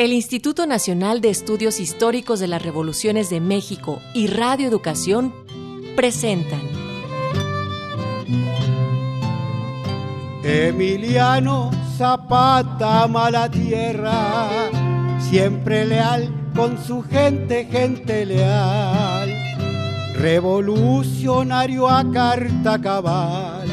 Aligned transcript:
El 0.00 0.14
Instituto 0.14 0.66
Nacional 0.66 1.20
de 1.20 1.28
Estudios 1.28 1.78
Históricos 1.78 2.40
de 2.40 2.48
las 2.48 2.62
Revoluciones 2.62 3.28
de 3.28 3.38
México 3.38 4.00
y 4.14 4.28
Radio 4.28 4.66
Educación 4.66 5.34
presentan. 5.94 6.62
Emiliano 10.42 11.70
Zapata 11.98 13.06
mala 13.08 13.50
tierra, 13.50 14.70
siempre 15.30 15.84
leal 15.84 16.32
con 16.56 16.82
su 16.82 17.02
gente, 17.02 17.66
gente 17.66 18.24
leal, 18.24 19.28
revolucionario 20.14 21.86
a 21.86 22.10
carta 22.10 22.80
cabal, 22.80 23.68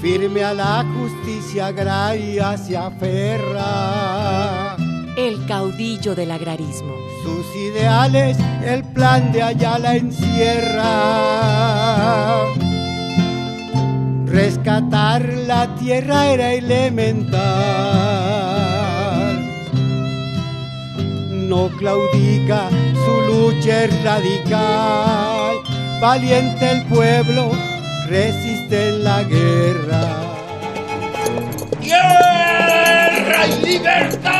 firme 0.00 0.42
a 0.42 0.54
la 0.54 0.82
justicia 0.94 1.66
agraria 1.66 2.56
se 2.56 2.74
aferra 2.74 4.59
el 5.28 5.46
caudillo 5.46 6.14
del 6.14 6.30
agrarismo. 6.30 6.94
Sus 7.22 7.46
ideales, 7.54 8.38
el 8.64 8.84
plan 8.84 9.32
de 9.32 9.42
Ayala 9.42 9.96
encierra. 9.96 10.86
Rescatar 14.26 15.22
la 15.46 15.74
tierra 15.76 16.28
era 16.28 16.52
elemental. 16.52 17.40
No 21.48 21.68
claudica, 21.76 22.70
su 23.04 23.20
lucha 23.32 23.84
es 23.84 24.04
radical. 24.04 25.56
Valiente 26.00 26.70
el 26.70 26.82
pueblo, 26.86 27.50
resiste 28.08 28.88
en 28.88 29.04
la 29.04 29.22
guerra. 29.24 30.02
¡Guerra 31.82 33.46
y 33.46 33.66
libertad! 33.66 34.39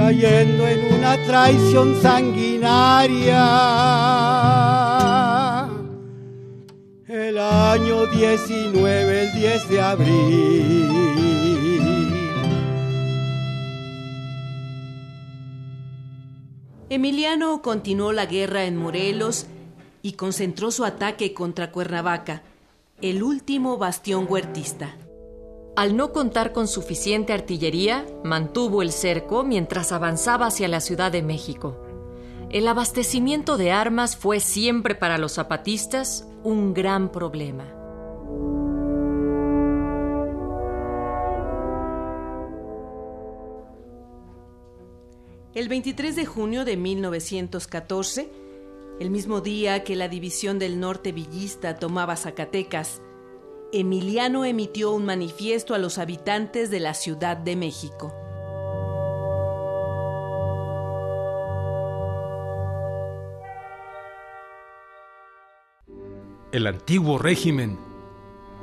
cayendo 0.00 0.66
en 0.66 0.94
una 0.94 1.22
traición 1.26 2.00
sanguinaria. 2.00 3.44
El 7.06 7.36
año 7.36 8.06
19, 8.06 9.22
el 9.24 9.32
10 9.34 9.68
de 9.68 9.80
abril. 9.82 10.88
Emiliano 16.88 17.60
continuó 17.60 18.12
la 18.12 18.24
guerra 18.24 18.64
en 18.64 18.78
Morelos 18.78 19.48
y 20.00 20.12
concentró 20.12 20.70
su 20.70 20.86
ataque 20.86 21.34
contra 21.34 21.72
Cuernavaca, 21.72 22.42
el 23.02 23.22
último 23.22 23.76
bastión 23.76 24.24
huertista. 24.26 24.96
Al 25.80 25.96
no 25.96 26.12
contar 26.12 26.52
con 26.52 26.68
suficiente 26.68 27.32
artillería, 27.32 28.04
mantuvo 28.22 28.82
el 28.82 28.92
cerco 28.92 29.44
mientras 29.44 29.92
avanzaba 29.92 30.48
hacia 30.48 30.68
la 30.68 30.82
Ciudad 30.82 31.10
de 31.10 31.22
México. 31.22 31.74
El 32.50 32.68
abastecimiento 32.68 33.56
de 33.56 33.72
armas 33.72 34.14
fue 34.14 34.40
siempre 34.40 34.94
para 34.94 35.16
los 35.16 35.32
zapatistas 35.32 36.28
un 36.44 36.74
gran 36.74 37.10
problema. 37.10 37.64
El 45.54 45.70
23 45.70 46.14
de 46.14 46.26
junio 46.26 46.66
de 46.66 46.76
1914, 46.76 48.30
el 49.00 49.08
mismo 49.08 49.40
día 49.40 49.82
que 49.82 49.96
la 49.96 50.08
División 50.08 50.58
del 50.58 50.78
Norte 50.78 51.12
Villista 51.12 51.76
tomaba 51.76 52.16
Zacatecas, 52.16 53.00
Emiliano 53.72 54.44
emitió 54.44 54.90
un 54.90 55.04
manifiesto 55.04 55.74
a 55.74 55.78
los 55.78 55.98
habitantes 55.98 56.70
de 56.70 56.80
la 56.80 56.94
Ciudad 56.94 57.36
de 57.36 57.54
México. 57.54 58.12
El 66.50 66.66
antiguo 66.66 67.16
régimen, 67.16 67.78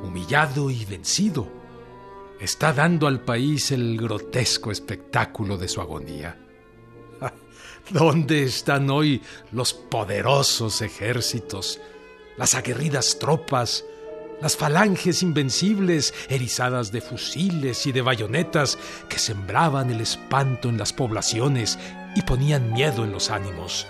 humillado 0.04 0.70
y 0.70 0.84
vencido, 0.84 1.48
está 2.42 2.74
dando 2.74 3.08
al 3.08 3.22
país 3.22 3.72
el 3.72 3.98
grotesco 3.98 4.72
espectáculo 4.72 5.58
de 5.58 5.70
su 5.70 5.80
agonía. 5.80 6.38
¿Dónde 7.90 8.44
están 8.44 8.90
hoy 8.90 9.22
los 9.54 9.74
poderosos 9.74 10.82
ejércitos, 10.82 11.80
las 12.36 12.56
aguerridas 12.56 13.20
tropas, 13.20 13.86
las 14.42 14.56
falanges 14.56 15.24
invencibles, 15.24 16.14
erizadas 16.30 16.92
de 16.92 17.02
fusiles 17.02 17.86
y 17.88 17.92
de 17.92 18.02
bayonetas, 18.02 18.78
que 19.10 19.20
sembraban 19.20 19.90
el 19.90 20.02
espanto 20.02 20.70
en 20.70 20.78
las 20.78 20.94
poblaciones 20.94 21.80
y 22.16 22.22
ponían 22.22 22.72
miedo 22.72 23.04
en 23.04 23.12
los 23.12 23.32
ánimos. 23.32 23.88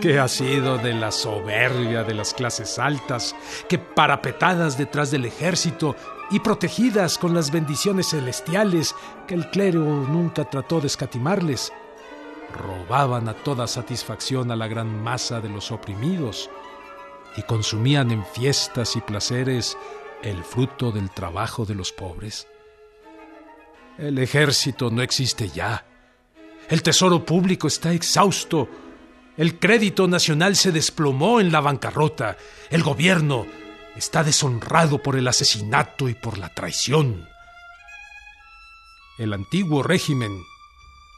¿Qué 0.00 0.18
ha 0.18 0.26
sido 0.26 0.78
de 0.78 0.94
la 0.94 1.12
soberbia 1.12 2.02
de 2.02 2.14
las 2.14 2.34
clases 2.34 2.78
altas, 2.78 3.36
que 3.68 3.78
parapetadas 3.78 4.76
detrás 4.76 5.12
del 5.12 5.26
ejército 5.26 5.94
y 6.30 6.40
protegidas 6.40 7.18
con 7.18 7.34
las 7.34 7.52
bendiciones 7.52 8.08
celestiales 8.08 8.96
que 9.28 9.34
el 9.34 9.48
clero 9.50 9.84
nunca 9.84 10.44
trató 10.48 10.80
de 10.80 10.88
escatimarles, 10.88 11.72
robaban 12.52 13.28
a 13.28 13.34
toda 13.34 13.68
satisfacción 13.68 14.50
a 14.50 14.56
la 14.56 14.66
gran 14.66 15.02
masa 15.02 15.40
de 15.40 15.50
los 15.50 15.70
oprimidos? 15.70 16.50
Y 17.36 17.42
consumían 17.42 18.10
en 18.10 18.24
fiestas 18.24 18.96
y 18.96 19.00
placeres 19.00 19.76
el 20.22 20.44
fruto 20.44 20.92
del 20.92 21.10
trabajo 21.10 21.64
de 21.64 21.74
los 21.74 21.92
pobres. 21.92 22.46
El 23.98 24.18
ejército 24.18 24.90
no 24.90 25.02
existe 25.02 25.48
ya. 25.48 25.84
El 26.68 26.82
tesoro 26.82 27.24
público 27.24 27.68
está 27.68 27.92
exhausto. 27.92 28.68
El 29.36 29.58
crédito 29.58 30.08
nacional 30.08 30.56
se 30.56 30.72
desplomó 30.72 31.40
en 31.40 31.52
la 31.52 31.60
bancarrota. 31.60 32.36
El 32.70 32.82
gobierno 32.82 33.46
está 33.96 34.24
deshonrado 34.24 35.02
por 35.02 35.16
el 35.16 35.28
asesinato 35.28 36.08
y 36.08 36.14
por 36.14 36.38
la 36.38 36.48
traición. 36.48 37.28
El 39.18 39.32
antiguo 39.32 39.82
régimen 39.82 40.42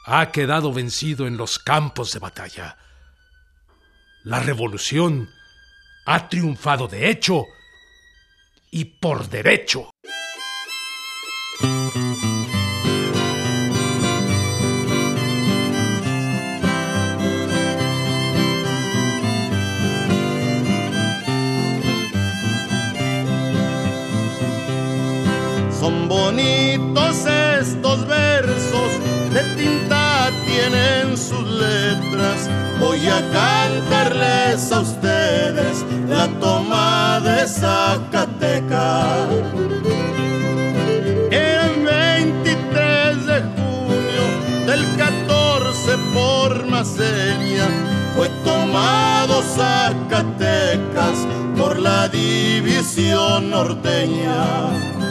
ha 0.04 0.30
quedado 0.32 0.72
vencido 0.72 1.26
en 1.26 1.36
los 1.36 1.58
campos 1.58 2.12
de 2.12 2.18
batalla. 2.18 2.76
La 4.24 4.40
revolución 4.40 5.30
ha 6.06 6.28
triunfado 6.28 6.88
de 6.88 7.10
hecho 7.10 7.46
y 8.70 8.84
por 8.84 9.28
derecho. 9.28 9.90
Son 25.80 26.08
bonitos 26.08 27.26
estos 27.26 28.06
versos, 28.06 28.90
de 29.32 29.42
tinta 29.56 30.03
tienen 30.54 31.16
sus 31.16 31.46
letras. 31.48 32.48
Voy 32.80 33.06
a 33.08 33.20
cantarles 33.32 34.70
a 34.72 34.80
ustedes 34.80 35.84
la 36.08 36.28
toma 36.40 37.20
de 37.20 37.46
Zacatecas. 37.46 39.28
El 41.30 41.84
23 41.84 43.26
de 43.26 43.40
junio 43.56 44.24
del 44.66 44.84
14 44.96 45.98
por 46.12 46.66
Maceña 46.66 47.66
fue 48.16 48.28
tomado 48.44 49.42
Zacatecas 49.42 51.18
por 51.56 51.78
la 51.78 52.08
división 52.08 53.50
norteña. 53.50 55.03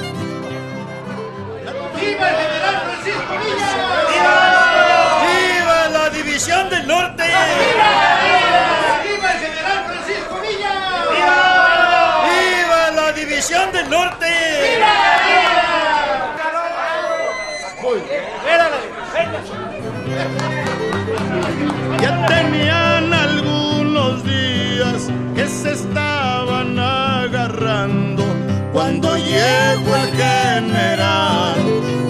general 30.53 31.55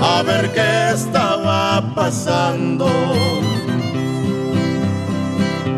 a 0.01 0.24
ver 0.24 0.51
qué 0.51 0.92
estaba 0.94 1.81
pasando. 1.95 2.88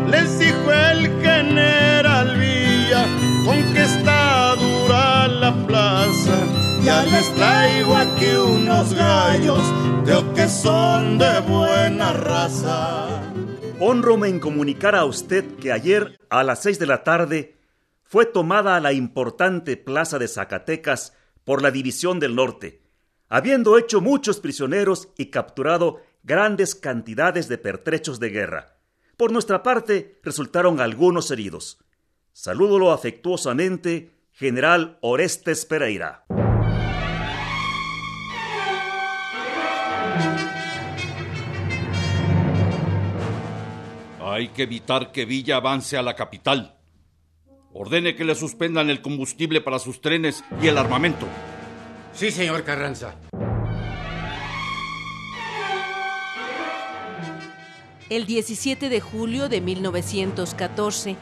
Les 0.08 0.38
dijo 0.38 0.72
el 0.72 1.00
general 1.22 2.36
Villa, 2.38 3.04
con 3.44 3.58
que 3.72 3.82
está 3.82 4.54
dura 4.56 5.28
la 5.28 5.52
plaza. 5.66 6.36
Ya 6.82 7.04
les 7.04 7.28
traigo 7.34 7.96
aquí 7.96 8.30
unos 8.36 8.94
gallos, 8.94 9.62
creo 10.04 10.34
que 10.34 10.48
son 10.48 11.18
de 11.18 11.40
buena 11.40 12.12
raza. 12.12 13.06
Honrome 13.80 14.28
en 14.28 14.40
comunicar 14.40 14.94
a 14.94 15.04
usted 15.04 15.44
que 15.56 15.72
ayer 15.72 16.18
a 16.30 16.42
las 16.44 16.62
seis 16.62 16.78
de 16.78 16.86
la 16.86 17.02
tarde 17.04 17.56
fue 18.02 18.24
tomada 18.24 18.80
la 18.80 18.92
importante 18.92 19.76
plaza 19.76 20.18
de 20.18 20.28
Zacatecas 20.28 21.12
por 21.46 21.62
la 21.62 21.70
División 21.70 22.18
del 22.18 22.34
Norte, 22.34 22.82
habiendo 23.28 23.78
hecho 23.78 24.00
muchos 24.00 24.40
prisioneros 24.40 25.08
y 25.16 25.26
capturado 25.26 26.02
grandes 26.24 26.74
cantidades 26.74 27.48
de 27.48 27.56
pertrechos 27.56 28.18
de 28.18 28.30
guerra. 28.30 28.76
Por 29.16 29.30
nuestra 29.30 29.62
parte, 29.62 30.18
resultaron 30.24 30.80
algunos 30.80 31.30
heridos. 31.30 31.78
Salúdolo 32.32 32.90
afectuosamente, 32.90 34.10
General 34.32 34.98
Orestes 35.00 35.64
Pereira. 35.64 36.24
Hay 44.20 44.48
que 44.48 44.64
evitar 44.64 45.12
que 45.12 45.24
Villa 45.24 45.56
avance 45.56 45.96
a 45.96 46.02
la 46.02 46.16
capital. 46.16 46.75
Ordene 47.78 48.16
que 48.16 48.24
le 48.24 48.34
suspendan 48.34 48.88
el 48.88 49.02
combustible 49.02 49.60
para 49.60 49.78
sus 49.78 50.00
trenes 50.00 50.42
y 50.62 50.68
el 50.68 50.78
armamento. 50.78 51.26
Sí, 52.14 52.30
señor 52.30 52.64
Carranza. 52.64 53.16
El 58.08 58.24
17 58.24 58.88
de 58.88 59.00
julio 59.02 59.50
de 59.50 59.60
1914, 59.60 61.16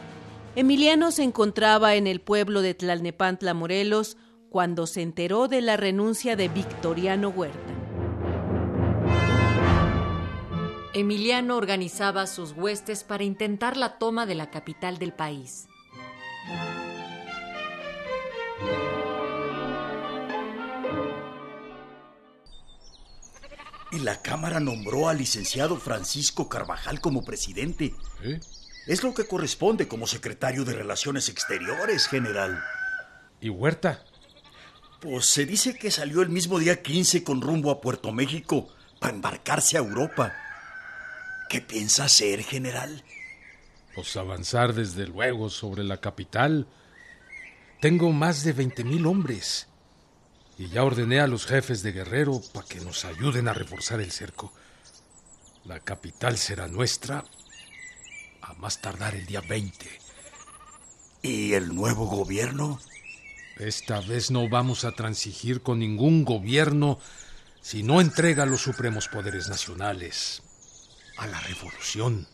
Emiliano 0.55 1.11
se 1.11 1.25
encontraba 1.25 1.97
en 1.97 2.06
el 2.06 2.21
pueblo 2.21 2.62
de 2.62 2.75
Tlalnepantla, 2.75 3.53
Morelos, 3.53 4.17
cuando 4.49 4.87
se 4.87 5.03
enteró 5.03 5.49
de 5.49 5.61
la 5.61 5.77
renuncia 5.77 6.37
de 6.37 6.47
Victoriano 6.47 7.31
Huerta. 7.31 7.59
Emiliano 10.93 11.57
organizaba 11.57 12.29
sus 12.29 12.53
huestes 12.53 13.03
para 13.03 13.25
intentar 13.25 13.77
la 13.77 13.99
toma 13.99 14.25
de 14.25 14.37
la 14.37 14.53
capital 14.53 14.99
del 14.99 15.12
país. 15.12 15.67
Y 23.93 24.00
la 24.00 24.20
Cámara 24.23 24.58
nombró 24.58 25.08
al 25.08 25.19
licenciado 25.19 25.76
Francisco 25.76 26.49
Carvajal 26.49 27.00
como 27.00 27.25
presidente. 27.25 27.94
¿Eh? 28.25 28.41
Es 28.87 29.05
lo 29.05 29.14
que 29.14 29.26
corresponde 29.26 29.87
como 29.87 30.08
secretario 30.08 30.64
de 30.64 30.75
Relaciones 30.75 31.29
Exteriores, 31.29 32.08
general. 32.08 32.61
¿Y 33.40 33.50
Huerta? 33.50 34.05
Pues 35.00 35.26
se 35.26 35.47
dice 35.47 35.75
que 35.75 35.93
salió 35.93 36.23
el 36.23 36.29
mismo 36.29 36.58
día 36.58 36.82
15 36.82 37.23
con 37.23 37.40
rumbo 37.40 37.70
a 37.70 37.81
Puerto 37.81 38.11
México 38.11 38.69
para 38.99 39.14
embarcarse 39.14 39.76
a 39.76 39.81
Europa. 39.81 40.35
¿Qué 41.49 41.61
piensa 41.61 42.05
hacer, 42.05 42.43
general? 42.43 43.05
Pues 43.94 44.17
avanzar 44.17 44.75
desde 44.75 45.06
luego 45.06 45.50
sobre 45.50 45.85
la 45.85 45.99
capital. 46.00 46.67
Tengo 47.81 48.12
más 48.12 48.44
de 48.44 48.52
20 48.52 48.85
mil 48.85 49.06
hombres. 49.06 49.69
Y 50.58 50.69
ya 50.69 50.85
ordené 50.85 51.20
a 51.20 51.26
los 51.26 51.46
jefes 51.46 51.82
de 51.82 51.93
Guerrero 51.93 52.41
para 52.52 52.67
que 52.67 52.81
nos 52.81 53.05
ayuden 53.05 53.49
a 53.49 53.55
reforzar 53.55 54.00
el 54.00 54.11
cerco. 54.11 54.52
La 55.64 55.81
capital 55.81 56.37
será 56.37 56.69
nuestra 56.69 57.25
a 58.43 58.55
más 58.55 58.81
tardar 58.81 59.14
el 59.14 59.26
día 59.26 59.41
20. 59.41 59.87
¿Y 61.23 61.55
el 61.55 61.75
nuevo 61.75 62.06
gobierno? 62.06 62.79
Esta 63.58 64.00
vez 64.00 64.31
no 64.31 64.49
vamos 64.49 64.85
a 64.85 64.93
transigir 64.93 65.62
con 65.62 65.79
ningún 65.79 66.25
gobierno 66.25 66.99
si 67.62 67.82
no 67.82 68.00
entrega 68.00 68.44
los 68.44 68.61
supremos 68.61 69.08
poderes 69.08 69.49
nacionales 69.49 70.43
a 71.17 71.26
la 71.26 71.40
revolución. 71.40 72.26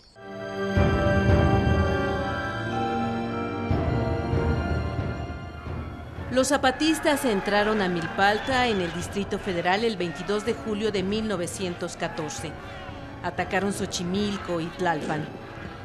Los 6.41 6.49
zapatistas 6.49 7.27
entraron 7.27 7.83
a 7.83 7.89
Milpalta 7.91 8.67
en 8.67 8.81
el 8.81 8.91
Distrito 8.95 9.39
Federal 9.39 9.85
el 9.85 9.99
22 9.99 10.47
de 10.47 10.55
julio 10.55 10.91
de 10.91 11.03
1914. 11.03 12.51
Atacaron 13.23 13.75
Xochimilco 13.75 14.59
y 14.59 14.65
Tlalpan. 14.69 15.29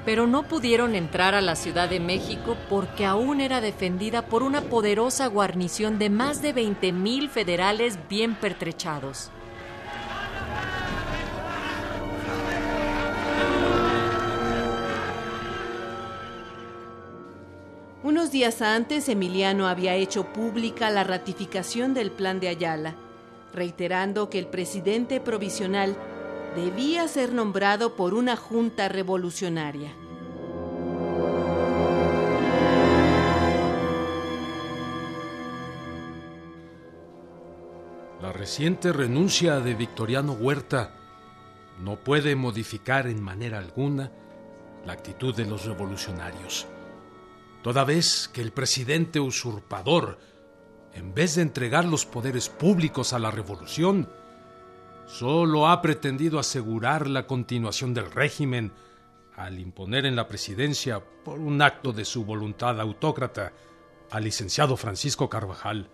Pero 0.05 0.27
no 0.27 0.43
pudieron 0.43 0.95
entrar 0.95 1.35
a 1.35 1.41
la 1.41 1.57
Ciudad 1.57 1.89
de 1.89 1.99
México 1.99 2.55
porque 2.69 3.05
aún 3.05 3.41
era 3.41 3.59
defendida 3.59 4.21
por 4.21 4.43
una 4.43 4.61
poderosa 4.61 5.27
guarnición 5.27 5.99
de 5.99 6.09
más 6.09 6.41
de 6.41 6.55
20.000 6.55 7.27
federales 7.27 7.99
bien 8.07 8.35
pertrechados. 8.35 9.31
Unos 18.25 18.33
días 18.33 18.63
antes, 18.63 19.07
Emiliano 19.07 19.67
había 19.67 19.93
hecho 19.93 20.33
pública 20.33 20.89
la 20.89 21.03
ratificación 21.03 21.93
del 21.93 22.09
Plan 22.09 22.39
de 22.39 22.47
Ayala, 22.47 22.95
reiterando 23.53 24.31
que 24.31 24.39
el 24.39 24.47
presidente 24.47 25.21
provisional 25.21 25.95
debía 26.55 27.07
ser 27.07 27.33
nombrado 27.33 27.95
por 27.95 28.15
una 28.15 28.35
junta 28.35 28.89
revolucionaria. 28.89 29.93
La 38.23 38.33
reciente 38.33 38.91
renuncia 38.91 39.59
de 39.59 39.75
Victoriano 39.75 40.33
Huerta 40.33 40.95
no 41.79 41.97
puede 41.97 42.35
modificar 42.35 43.05
en 43.05 43.21
manera 43.21 43.59
alguna 43.59 44.11
la 44.83 44.93
actitud 44.93 45.35
de 45.35 45.45
los 45.45 45.65
revolucionarios 45.65 46.65
toda 47.65 47.83
vez 47.83 48.29
que 48.31 48.41
el 48.41 48.51
presidente 48.51 49.19
usurpador, 49.19 50.19
en 50.93 51.15
vez 51.15 51.33
de 51.33 51.41
entregar 51.41 51.83
los 51.83 52.05
poderes 52.05 52.47
públicos 52.47 53.11
a 53.11 53.17
la 53.17 53.31
revolución, 53.31 54.07
solo 55.07 55.67
ha 55.67 55.81
pretendido 55.81 56.37
asegurar 56.37 57.07
la 57.07 57.25
continuación 57.25 57.95
del 57.95 58.11
régimen 58.11 58.71
al 59.35 59.59
imponer 59.59 60.05
en 60.05 60.15
la 60.15 60.27
presidencia, 60.27 61.03
por 61.23 61.39
un 61.39 61.59
acto 61.63 61.91
de 61.91 62.05
su 62.05 62.23
voluntad 62.23 62.79
autócrata, 62.79 63.51
al 64.11 64.25
licenciado 64.25 64.77
Francisco 64.77 65.27
Carvajal. 65.27 65.89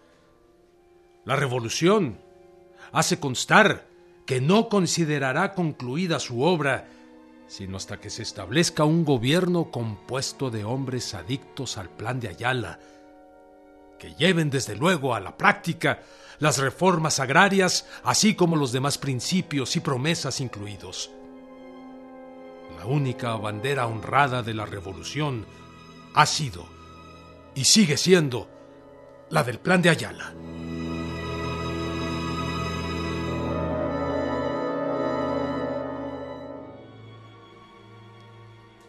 La 1.24 1.38
revolución 1.38 2.20
hace 2.92 3.18
constar 3.18 3.88
que 4.26 4.42
no 4.42 4.68
considerará 4.68 5.54
concluida 5.54 6.20
su 6.20 6.42
obra 6.42 6.90
sino 7.52 7.76
hasta 7.76 8.00
que 8.00 8.10
se 8.10 8.24
establezca 8.24 8.86
un 8.86 9.04
gobierno 9.04 9.72
compuesto 9.72 10.50
de 10.50 10.64
hombres 10.64 11.14
adictos 11.14 11.78
al 11.78 11.90
plan 11.90 12.22
de 12.22 12.30
Ayala, 12.30 12.80
que 14.00 14.16
lleven 14.16 14.50
desde 14.50 14.78
luego 14.78 15.14
a 15.14 15.20
la 15.20 15.36
práctica 15.36 16.00
las 16.40 16.60
reformas 16.60 17.20
agrarias, 17.20 17.86
así 18.06 18.36
como 18.36 18.56
los 18.56 18.72
demás 18.72 18.98
principios 18.98 19.76
y 19.76 19.82
promesas 19.82 20.40
incluidos. 20.40 21.12
La 22.78 22.86
única 22.86 23.36
bandera 23.36 23.86
honrada 23.86 24.44
de 24.44 24.54
la 24.54 24.66
revolución 24.66 25.46
ha 26.14 26.26
sido 26.26 26.66
y 27.54 27.66
sigue 27.66 27.98
siendo 27.98 28.50
la 29.30 29.44
del 29.44 29.60
plan 29.60 29.82
de 29.82 29.90
Ayala. 29.90 30.34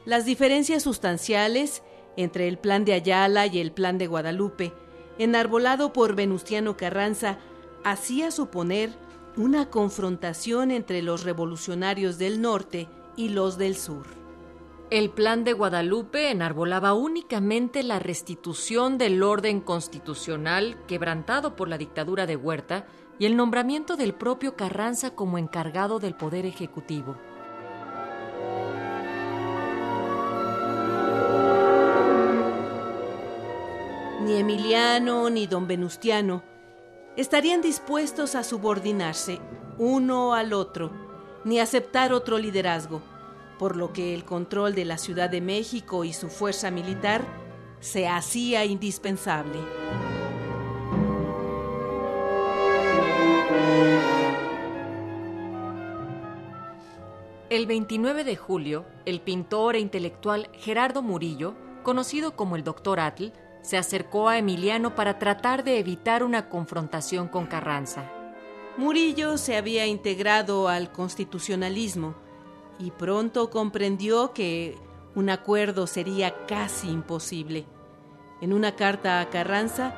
Las 0.04 0.25
diferencias 0.25 0.82
sustanciales 0.82 1.82
entre 2.16 2.49
el 2.49 2.59
plan 2.59 2.85
de 2.85 2.92
Ayala 2.92 3.47
y 3.47 3.61
el 3.61 3.71
plan 3.71 3.99
de 3.99 4.09
Guadalupe, 4.09 4.73
enarbolado 5.18 5.92
por 5.92 6.16
Venustiano 6.16 6.76
Carranza, 6.76 7.38
hacía 7.85 8.32
suponer 8.32 8.90
una 9.37 9.71
confrontación 9.71 10.73
entre 10.73 11.02
los 11.02 11.23
revolucionarios 11.23 12.18
del 12.18 12.40
norte 12.40 12.88
y 13.16 13.28
los 13.28 13.59
del 13.59 13.76
sur. 13.76 14.06
El 14.90 15.09
plan 15.09 15.44
de 15.44 15.52
Guadalupe 15.52 16.30
enarbolaba 16.30 16.94
únicamente 16.94 17.85
la 17.85 18.00
restitución 18.00 18.99
del 18.99 19.23
orden 19.23 19.61
constitucional 19.61 20.76
quebrantado 20.87 21.54
por 21.54 21.68
la 21.68 21.78
dictadura 21.78 22.26
de 22.26 22.37
Huerta 22.37 22.87
y 23.18 23.26
el 23.26 23.37
nombramiento 23.37 23.97
del 23.97 24.14
propio 24.14 24.56
Carranza 24.56 25.14
como 25.14 25.38
encargado 25.38 26.00
del 26.00 26.14
poder 26.14 26.44
ejecutivo. 26.44 27.16
Ni 34.33 34.39
Emiliano 34.39 35.29
ni 35.29 35.47
don 35.47 35.67
Venustiano 35.67 36.43
estarían 37.19 37.61
dispuestos 37.61 38.35
a 38.35 38.43
subordinarse 38.43 39.41
uno 39.77 40.33
al 40.33 40.55
otro 40.55 40.91
ni 41.45 41.61
aceptar 41.61 42.15
otro 42.15 42.39
liderazgo, 42.39 43.03
por 43.59 43.77
lo 43.77 43.93
que 43.93 44.15
el 44.15 44.25
control 44.25 44.75
de 44.75 44.87
la 44.87 44.97
Ciudad 44.97 45.29
de 45.29 45.43
México 45.43 46.05
y 46.05 46.15
su 46.15 46.31
fuerza 46.31 46.71
militar 46.71 47.27
se 47.81 48.09
hacía 48.09 48.65
indispensable. 48.65 49.59
El 57.51 57.67
29 57.67 58.25
de 58.25 58.37
julio, 58.37 58.87
el 59.05 59.21
pintor 59.21 59.77
e 59.77 59.81
intelectual 59.81 60.49
Gerardo 60.55 61.03
Murillo, 61.03 61.53
conocido 61.83 62.35
como 62.35 62.57
el 62.57 62.65
Dr. 62.65 62.99
Atl, 62.99 63.33
se 63.62 63.78
acercó 63.78 64.28
a 64.28 64.38
Emiliano 64.38 64.95
para 64.95 65.19
tratar 65.19 65.64
de 65.64 65.78
evitar 65.78 66.23
una 66.23 66.49
confrontación 66.49 67.28
con 67.28 67.47
Carranza. 67.47 68.11
Murillo 68.76 69.38
se 69.38 69.57
había 69.57 69.87
integrado 69.87 70.69
al 70.69 70.92
constitucionalismo 70.92 72.14
y 72.78 72.90
pronto 72.90 73.50
comprendió 73.50 74.33
que 74.33 74.76
un 75.14 75.31
acuerdo 75.31 75.87
sería 75.87 76.47
casi 76.47 76.88
imposible. 76.88 77.66
En 78.40 78.52
una 78.52 78.75
carta 78.75 79.21
a 79.21 79.31
Carranza, 79.31 79.95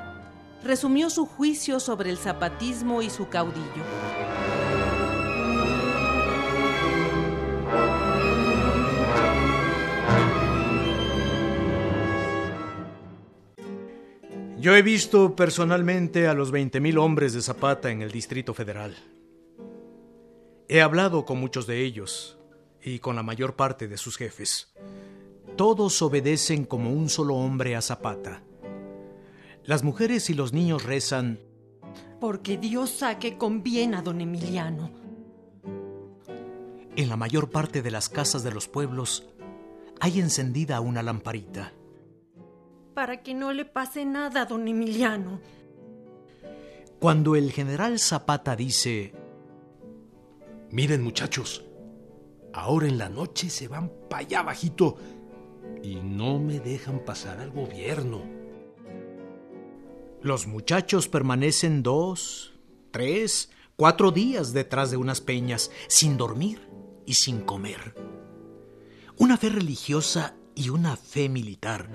resumió 0.62 1.09
su 1.09 1.25
juicio 1.25 1.80
sobre 1.80 2.11
el 2.11 2.18
zapatismo 2.18 3.00
y 3.00 3.11
su 3.11 3.28
caudillo. 3.28 4.44
Yo 14.64 14.75
he 14.75 14.80
visto 14.80 15.37
personalmente 15.37 16.26
a 16.26 16.33
los 16.33 16.50
20.000 16.50 16.99
hombres 16.99 17.35
de 17.35 17.42
Zapata 17.42 17.90
en 17.90 18.00
el 18.00 18.11
Distrito 18.11 18.54
Federal. 18.54 18.97
He 20.68 20.80
hablado 20.80 21.26
con 21.26 21.38
muchos 21.38 21.66
de 21.66 21.85
ellos 21.85 22.38
y 22.83 22.99
con 23.00 23.14
la 23.14 23.23
mayor 23.23 23.56
parte 23.56 23.88
de 23.88 23.99
sus 23.99 24.16
jefes. 24.16 24.73
Todos 25.59 26.00
obedecen 26.00 26.64
como 26.64 26.94
un 26.94 27.11
solo 27.11 27.35
hombre 27.35 27.76
a 27.76 27.83
Zapata. 27.83 28.42
Las 29.64 29.83
mujeres 29.83 30.30
y 30.30 30.33
los 30.33 30.54
niños 30.54 30.83
rezan 30.83 31.40
porque 32.18 32.56
Dios 32.56 32.88
saque 32.88 33.37
con 33.37 33.62
bien 33.62 33.94
a 33.94 34.00
don 34.00 34.23
Emiliano. 34.23 34.90
En 36.97 37.11
la 37.11 37.18
mayor 37.18 37.50
parte 37.50 37.83
de 37.83 37.90
las 37.90 38.09
casas 38.09 38.42
de 38.42 38.50
los 38.50 38.66
pueblos 38.66 39.28
hay 40.00 40.21
encendida 40.21 40.80
una 40.80 41.02
lamparita 41.02 41.75
para 42.95 43.23
que 43.23 43.35
no 43.35 43.53
le 43.53 43.65
pase 43.65 44.05
nada 44.05 44.43
a 44.43 44.47
don 44.47 44.67
Emiliano. 44.69 45.41
Cuando 47.01 47.37
el 47.37 47.53
general 47.53 47.99
Zapata 47.99 48.57
dice, 48.57 49.13
Miren 50.71 51.03
muchachos, 51.03 51.65
ahora 52.53 52.87
en 52.87 52.99
la 52.99 53.09
noche 53.09 53.51
se 53.51 53.69
van 53.69 53.93
para 54.09 54.23
allá 54.23 54.43
bajito 54.43 54.97
y 55.83 55.97
no 55.97 56.39
me 56.39 56.61
dejan 56.61 57.05
pasar 57.05 57.41
al 57.41 57.51
gobierno. 57.51 58.23
Los 60.23 60.47
muchachos 60.47 61.09
permanecen 61.09 61.83
dos, 61.83 62.55
tres, 62.91 63.51
cuatro 63.77 64.11
días 64.11 64.55
detrás 64.55 64.91
de 64.91 64.97
unas 64.97 65.21
peñas, 65.21 65.71
sin 65.89 66.17
dormir 66.17 66.67
y 67.05 67.15
sin 67.15 67.43
comer. 67.43 67.95
Una 69.19 69.37
fe 69.37 69.51
religiosa 69.51 70.35
y 70.55 70.71
una 70.71 70.97
fe 70.97 71.29
militar 71.29 71.91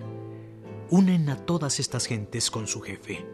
unen 0.92 1.30
a 1.30 1.38
todas 1.46 1.80
estas 1.80 2.06
gentes 2.08 2.50
con 2.50 2.68
su 2.68 2.82
jefe. 2.82 3.26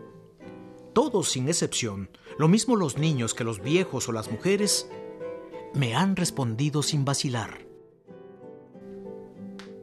Todos 0.93 1.29
sin 1.29 1.47
excepción, 1.47 2.09
lo 2.37 2.47
mismo 2.47 2.75
los 2.75 2.97
niños 2.97 3.33
que 3.33 3.43
los 3.43 3.61
viejos 3.61 4.07
o 4.07 4.11
las 4.11 4.31
mujeres, 4.31 4.89
me 5.73 5.95
han 5.95 6.15
respondido 6.15 6.83
sin 6.83 7.05
vacilar. 7.05 7.65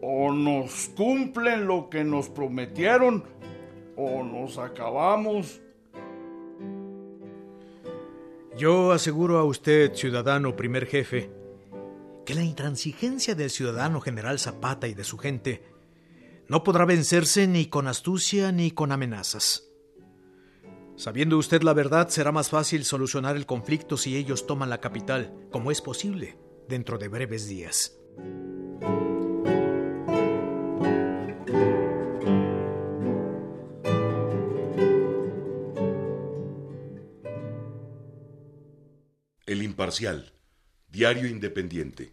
O 0.00 0.32
nos 0.32 0.90
cumplen 0.96 1.66
lo 1.66 1.88
que 1.88 2.04
nos 2.04 2.28
prometieron, 2.28 3.24
o 3.96 4.22
nos 4.22 4.58
acabamos. 4.58 5.60
Yo 8.56 8.92
aseguro 8.92 9.38
a 9.38 9.44
usted, 9.44 9.94
ciudadano 9.94 10.56
primer 10.56 10.86
jefe, 10.86 11.30
que 12.24 12.34
la 12.34 12.42
intransigencia 12.42 13.34
del 13.34 13.50
ciudadano 13.50 14.00
general 14.00 14.38
Zapata 14.38 14.88
y 14.88 14.94
de 14.94 15.04
su 15.04 15.18
gente 15.18 15.71
no 16.52 16.62
podrá 16.62 16.84
vencerse 16.84 17.46
ni 17.46 17.64
con 17.64 17.88
astucia 17.88 18.52
ni 18.52 18.72
con 18.72 18.92
amenazas. 18.92 19.70
Sabiendo 20.96 21.38
usted 21.38 21.62
la 21.62 21.72
verdad, 21.72 22.10
será 22.10 22.30
más 22.30 22.50
fácil 22.50 22.84
solucionar 22.84 23.36
el 23.36 23.46
conflicto 23.46 23.96
si 23.96 24.18
ellos 24.18 24.46
toman 24.46 24.68
la 24.68 24.78
capital, 24.78 25.48
como 25.50 25.70
es 25.70 25.80
posible, 25.80 26.36
dentro 26.68 26.98
de 26.98 27.08
breves 27.08 27.48
días. 27.48 27.96
El 39.46 39.62
Imparcial, 39.62 40.34
Diario 40.90 41.28
Independiente, 41.28 42.12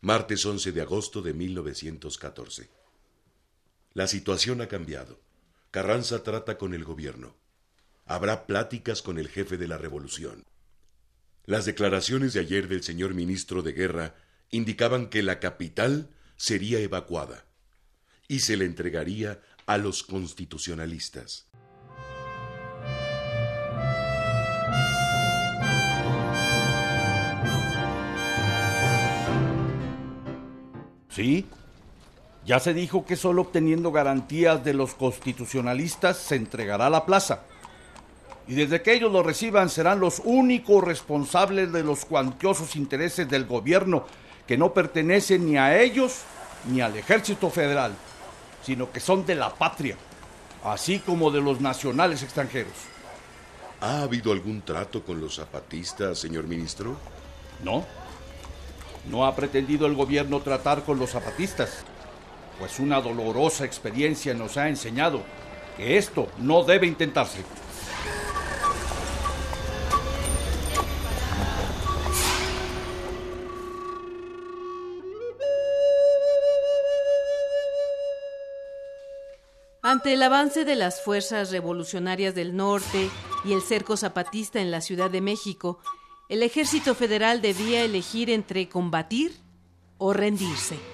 martes 0.00 0.46
11 0.46 0.72
de 0.72 0.80
agosto 0.80 1.20
de 1.20 1.34
1914. 1.34 2.83
La 3.94 4.08
situación 4.08 4.60
ha 4.60 4.66
cambiado. 4.66 5.20
Carranza 5.70 6.24
trata 6.24 6.58
con 6.58 6.74
el 6.74 6.82
gobierno. 6.82 7.36
Habrá 8.06 8.44
pláticas 8.44 9.02
con 9.02 9.18
el 9.18 9.28
jefe 9.28 9.56
de 9.56 9.68
la 9.68 9.78
revolución. 9.78 10.42
Las 11.44 11.64
declaraciones 11.64 12.32
de 12.32 12.40
ayer 12.40 12.66
del 12.66 12.82
señor 12.82 13.14
ministro 13.14 13.62
de 13.62 13.72
Guerra 13.72 14.16
indicaban 14.50 15.08
que 15.08 15.22
la 15.22 15.38
capital 15.38 16.10
sería 16.36 16.80
evacuada 16.80 17.46
y 18.26 18.40
se 18.40 18.56
le 18.56 18.64
entregaría 18.64 19.40
a 19.64 19.78
los 19.78 20.02
constitucionalistas. 20.02 21.46
Sí, 31.10 31.46
ya 32.46 32.60
se 32.60 32.74
dijo 32.74 33.06
que 33.06 33.16
solo 33.16 33.42
obteniendo 33.42 33.90
garantías 33.90 34.62
de 34.64 34.74
los 34.74 34.94
constitucionalistas 34.94 36.18
se 36.18 36.36
entregará 36.36 36.90
la 36.90 37.06
plaza. 37.06 37.40
Y 38.46 38.54
desde 38.54 38.82
que 38.82 38.92
ellos 38.92 39.10
lo 39.10 39.22
reciban 39.22 39.70
serán 39.70 40.00
los 40.00 40.20
únicos 40.24 40.84
responsables 40.84 41.72
de 41.72 41.82
los 41.82 42.04
cuantiosos 42.04 42.76
intereses 42.76 43.28
del 43.28 43.46
gobierno 43.46 44.04
que 44.46 44.58
no 44.58 44.74
pertenecen 44.74 45.46
ni 45.46 45.56
a 45.56 45.80
ellos 45.80 46.20
ni 46.70 46.82
al 46.82 46.94
ejército 46.96 47.48
federal, 47.48 47.94
sino 48.62 48.92
que 48.92 49.00
son 49.00 49.24
de 49.24 49.34
la 49.34 49.54
patria, 49.54 49.96
así 50.62 50.98
como 50.98 51.30
de 51.30 51.40
los 51.40 51.62
nacionales 51.62 52.22
extranjeros. 52.22 52.72
¿Ha 53.80 54.02
habido 54.02 54.32
algún 54.32 54.60
trato 54.60 55.02
con 55.02 55.18
los 55.20 55.36
zapatistas, 55.36 56.18
señor 56.18 56.46
ministro? 56.46 56.96
No. 57.62 57.86
No 59.10 59.24
ha 59.26 59.34
pretendido 59.34 59.86
el 59.86 59.94
gobierno 59.94 60.40
tratar 60.40 60.84
con 60.84 60.98
los 60.98 61.10
zapatistas 61.10 61.84
pues 62.58 62.78
una 62.78 63.00
dolorosa 63.00 63.64
experiencia 63.64 64.34
nos 64.34 64.56
ha 64.56 64.68
enseñado 64.68 65.22
que 65.76 65.96
esto 65.96 66.28
no 66.38 66.64
debe 66.64 66.86
intentarse. 66.86 67.42
Ante 79.86 80.14
el 80.14 80.22
avance 80.22 80.64
de 80.64 80.76
las 80.76 81.02
fuerzas 81.02 81.50
revolucionarias 81.50 82.34
del 82.34 82.56
norte 82.56 83.10
y 83.44 83.52
el 83.52 83.60
cerco 83.60 83.98
zapatista 83.98 84.60
en 84.60 84.70
la 84.70 84.80
Ciudad 84.80 85.10
de 85.10 85.20
México, 85.20 85.78
el 86.30 86.42
ejército 86.42 86.94
federal 86.94 87.42
debía 87.42 87.84
elegir 87.84 88.30
entre 88.30 88.68
combatir 88.68 89.36
o 89.98 90.14
rendirse. 90.14 90.93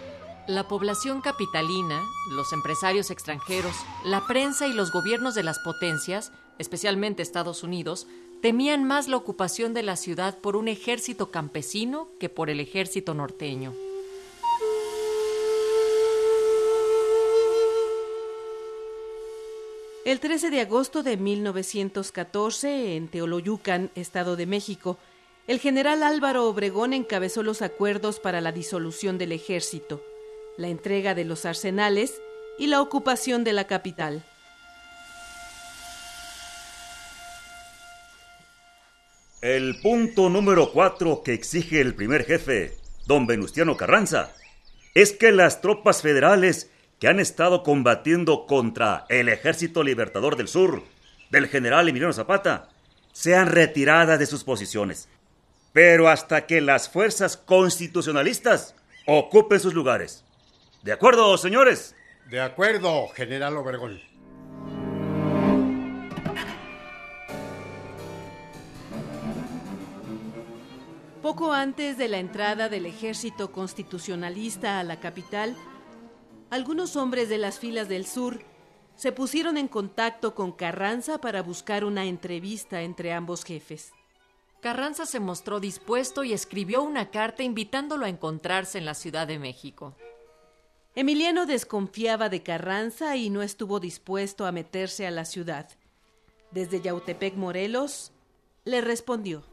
La 0.50 0.66
población 0.66 1.21
capitalina, 1.21 2.02
los 2.28 2.52
empresarios 2.52 3.12
extranjeros, 3.12 3.73
la 4.04 4.26
prensa 4.26 4.66
y 4.66 4.73
los 4.73 4.90
gobiernos 4.90 5.37
de 5.37 5.45
las 5.45 5.61
potencias, 5.61 6.33
especialmente 6.59 7.23
Estados 7.23 7.62
Unidos, 7.62 8.09
temían 8.42 8.83
más 8.83 9.07
la 9.07 9.16
ocupación 9.16 9.75
de 9.75 9.85
la 9.85 9.95
ciudad 9.95 10.37
por 10.38 10.57
un 10.57 10.66
ejército 10.66 11.30
campesino 11.30 12.09
que 12.19 12.28
por 12.28 12.50
el 12.50 12.59
ejército 12.59 13.14
norteño. 13.14 13.73
El 20.04 20.19
13 20.19 20.50
de 20.50 20.62
agosto 20.62 21.04
de 21.04 21.16
1914, 21.16 22.97
en 22.97 23.07
Teoloyucan, 23.07 23.92
Estado 23.95 24.35
de 24.35 24.47
México, 24.47 24.99
el 25.47 25.61
general 25.61 26.02
Álvaro 26.02 26.49
Obregón 26.49 26.92
encabezó 26.92 27.45
los 27.45 27.62
acuerdos 27.62 28.19
para 28.19 28.40
la 28.40 28.50
disolución 28.50 29.16
del 29.16 29.30
ejército 29.30 30.02
la 30.57 30.69
entrega 30.69 31.14
de 31.14 31.25
los 31.25 31.47
arsenales 31.47 32.21
y 32.59 32.66
la 32.66 32.80
ocupación 32.83 33.45
de 33.45 33.52
la 33.52 33.66
capital. 33.66 34.23
El 39.40 39.80
punto 39.80 40.28
número 40.28 40.71
cuatro 40.71 41.23
que 41.25 41.33
exige 41.33 41.80
el 41.80 41.95
primer 41.95 42.26
jefe, 42.26 42.76
don 43.07 43.26
Venustiano 43.26 43.76
Carranza, 43.76 44.33
es 44.95 45.12
que 45.12 45.33
las 45.33 45.62
tropas 45.62 46.02
federales 46.02 46.71
que 46.99 47.09
han 47.09 47.21
estado 47.21 47.62
combatiendo 47.62 48.47
contra 48.47 49.07
el 49.09 49.30
Ejército 49.30 49.83
Libertador 49.83 50.37
del 50.37 50.49
Sur, 50.49 50.83
del 51.30 51.49
general 51.49 51.88
Emiliano 51.88 52.12
Zapata, 52.12 52.69
sean 53.12 53.47
retiradas 53.47 54.19
de 54.19 54.26
sus 54.26 54.45
posiciones. 54.45 55.09
Pero 55.73 56.09
hasta 56.09 56.47
que 56.47 56.61
las 56.61 56.90
fuerzas 56.90 57.38
constitucionalistas 57.38 58.75
ocupen 59.07 59.61
sus 59.61 59.73
lugares. 59.73 60.25
¿De 60.82 60.92
acuerdo, 60.92 61.37
señores? 61.37 61.94
De 62.30 62.40
acuerdo, 62.40 63.08
general 63.08 63.54
Obregón. 63.58 64.00
Poco 71.20 71.52
antes 71.52 71.99
de 71.99 72.08
la 72.08 72.18
entrada 72.18 72.70
del 72.70 72.87
ejército 72.87 73.52
constitucionalista 73.52 74.80
a 74.80 74.84
la 74.84 75.00
capital, 75.00 75.54
algunos 76.49 76.96
hombres 76.96 77.28
de 77.28 77.37
las 77.37 77.58
filas 77.58 77.90
del 77.90 78.06
sur 78.06 78.40
se 78.96 79.12
pusieron 79.12 79.58
en 79.58 79.68
contacto 79.68 80.34
con 80.34 80.50
Carranza 80.50 81.20
para 81.20 81.42
buscar 81.42 81.84
una 81.84 82.06
entrevista 82.06 82.80
entre 82.80 83.12
ambos 83.12 83.44
jefes. 83.44 83.92
Carranza 84.62 85.04
se 85.04 85.20
mostró 85.20 85.60
dispuesto 85.60 86.25
y 86.25 86.32
escribió 86.32 86.82
una 86.82 87.10
carta 87.10 87.42
invitándolo 87.42 88.06
a 88.06 88.08
encontrarse 88.08 88.78
en 88.78 88.87
la 88.87 88.94
Ciudad 88.94 89.26
de 89.26 89.38
México. 89.38 89.94
Emiliano 90.94 91.47
desconfiaba 91.47 92.28
de 92.28 92.42
Carranza 92.42 93.16
y 93.16 93.30
no 93.30 93.42
estuvo 93.42 93.78
dispuesto 93.78 94.44
a 94.44 94.52
meterse 94.52 95.06
a 95.06 95.11
la 95.11 95.25
ciudad. 95.25 95.68
Desde 96.50 96.80
Yautepec, 96.80 97.37
Morelos, 97.37 98.12
le 98.64 98.80
respondió. 98.80 99.44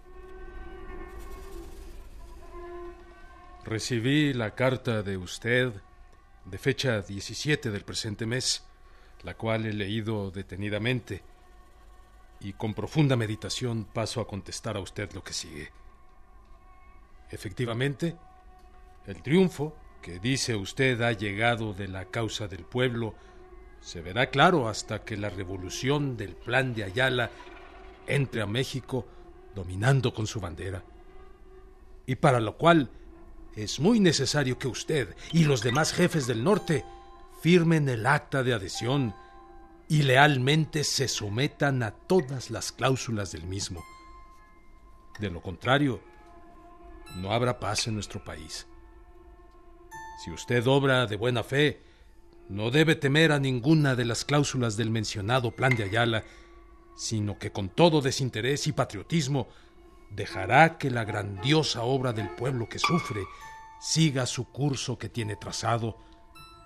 Recibí 3.63 4.34
la 4.34 4.56
carta 4.56 5.03
de 5.03 5.17
usted 5.17 5.74
de 6.46 6.58
fecha 6.58 7.01
17 7.01 7.70
del 7.70 7.84
presente 7.84 8.25
mes, 8.25 8.63
la 9.24 9.36
cual 9.36 9.65
he 9.65 9.74
leído 9.74 10.32
detenidamente 10.32 11.22
y 12.39 12.53
con 12.53 12.74
profunda 12.74 13.15
meditación 13.15 13.86
paso 13.86 14.22
a 14.22 14.27
contestar 14.27 14.77
a 14.77 14.79
usted 14.79 15.12
lo 15.13 15.24
que 15.24 15.34
sigue. 15.34 15.70
Efectivamente, 17.29 18.15
el 19.06 19.22
triunfo 19.22 19.75
que 20.01 20.20
dice 20.20 20.56
usted 20.56 21.01
ha 21.01 21.12
llegado 21.12 21.74
de 21.74 21.88
la 21.88 22.06
causa 22.06 22.48
del 22.48 22.63
pueblo 22.63 23.16
se 23.82 24.01
verá 24.01 24.30
claro 24.30 24.68
hasta 24.68 25.04
que 25.04 25.18
la 25.18 25.30
revolución 25.30 26.18
del 26.18 26.36
plan 26.36 26.74
de 26.74 26.84
Ayala 26.84 27.32
entre 28.06 28.42
a 28.42 28.46
México 28.46 29.08
dominando 29.56 30.13
con 30.13 30.27
su 30.27 30.39
bandera. 30.39 30.84
Y 32.06 32.16
para 32.16 32.39
lo 32.39 32.58
cual 32.58 32.89
es 33.56 33.80
muy 33.80 34.00
necesario 34.00 34.58
que 34.60 34.68
usted 34.68 35.16
y 35.32 35.46
los 35.46 35.62
demás 35.62 35.94
jefes 35.94 36.27
del 36.27 36.44
norte 36.44 36.86
firmen 37.42 37.88
el 37.89 38.06
acta 38.06 38.44
de 38.44 38.54
adhesión 38.54 39.16
y 39.88 40.04
lealmente 40.04 40.84
se 40.84 41.08
sometan 41.08 41.82
a 41.82 41.92
todas 41.92 42.50
las 42.50 42.72
cláusulas 42.72 43.31
del 43.31 43.46
mismo. 43.46 43.83
De 45.20 45.29
lo 45.29 45.42
contrario, 45.42 46.01
no 47.16 47.31
habrá 47.31 47.60
paz 47.60 47.88
en 47.88 47.96
nuestro 47.96 48.24
país. 48.24 48.68
Si 50.18 50.32
usted 50.32 50.66
obra 50.68 51.06
de 51.06 51.16
buena 51.16 51.44
fe, 51.44 51.80
no 52.50 52.72
debe 52.72 52.96
temer 52.96 53.32
a 53.32 53.40
ninguna 53.40 53.96
de 53.96 54.06
las 54.06 54.25
cláusulas 54.25 54.75
del 54.75 54.90
mencionado 54.90 55.51
plan 55.51 55.75
de 55.75 55.84
Ayala, 55.84 56.24
sino 56.96 57.38
que 57.38 57.51
con 57.51 57.70
todo 57.70 58.01
desinterés 58.01 58.66
y 58.66 58.72
patriotismo 58.72 59.48
dejará 60.10 60.77
que 60.77 60.90
la 60.90 61.06
grandiosa 61.06 61.84
obra 61.84 62.14
del 62.14 62.30
pueblo 62.30 62.68
que 62.68 62.80
sufre 62.80 63.22
siga 63.80 64.25
su 64.25 64.46
curso 64.51 64.98
que 64.98 65.10
tiene 65.10 65.36
trazado, 65.36 65.98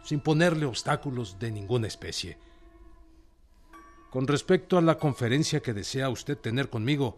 sin 0.04 0.22
ponerle 0.22 0.66
obstáculos 0.66 1.38
de 1.38 1.52
ninguna 1.52 1.88
especie. 1.88 2.38
Con 4.10 4.28
respecto 4.28 4.78
a 4.78 4.82
la 4.82 4.98
conferencia 4.98 5.62
que 5.62 5.74
desea 5.74 6.10
usted 6.10 6.38
tener 6.38 6.70
conmigo, 6.70 7.18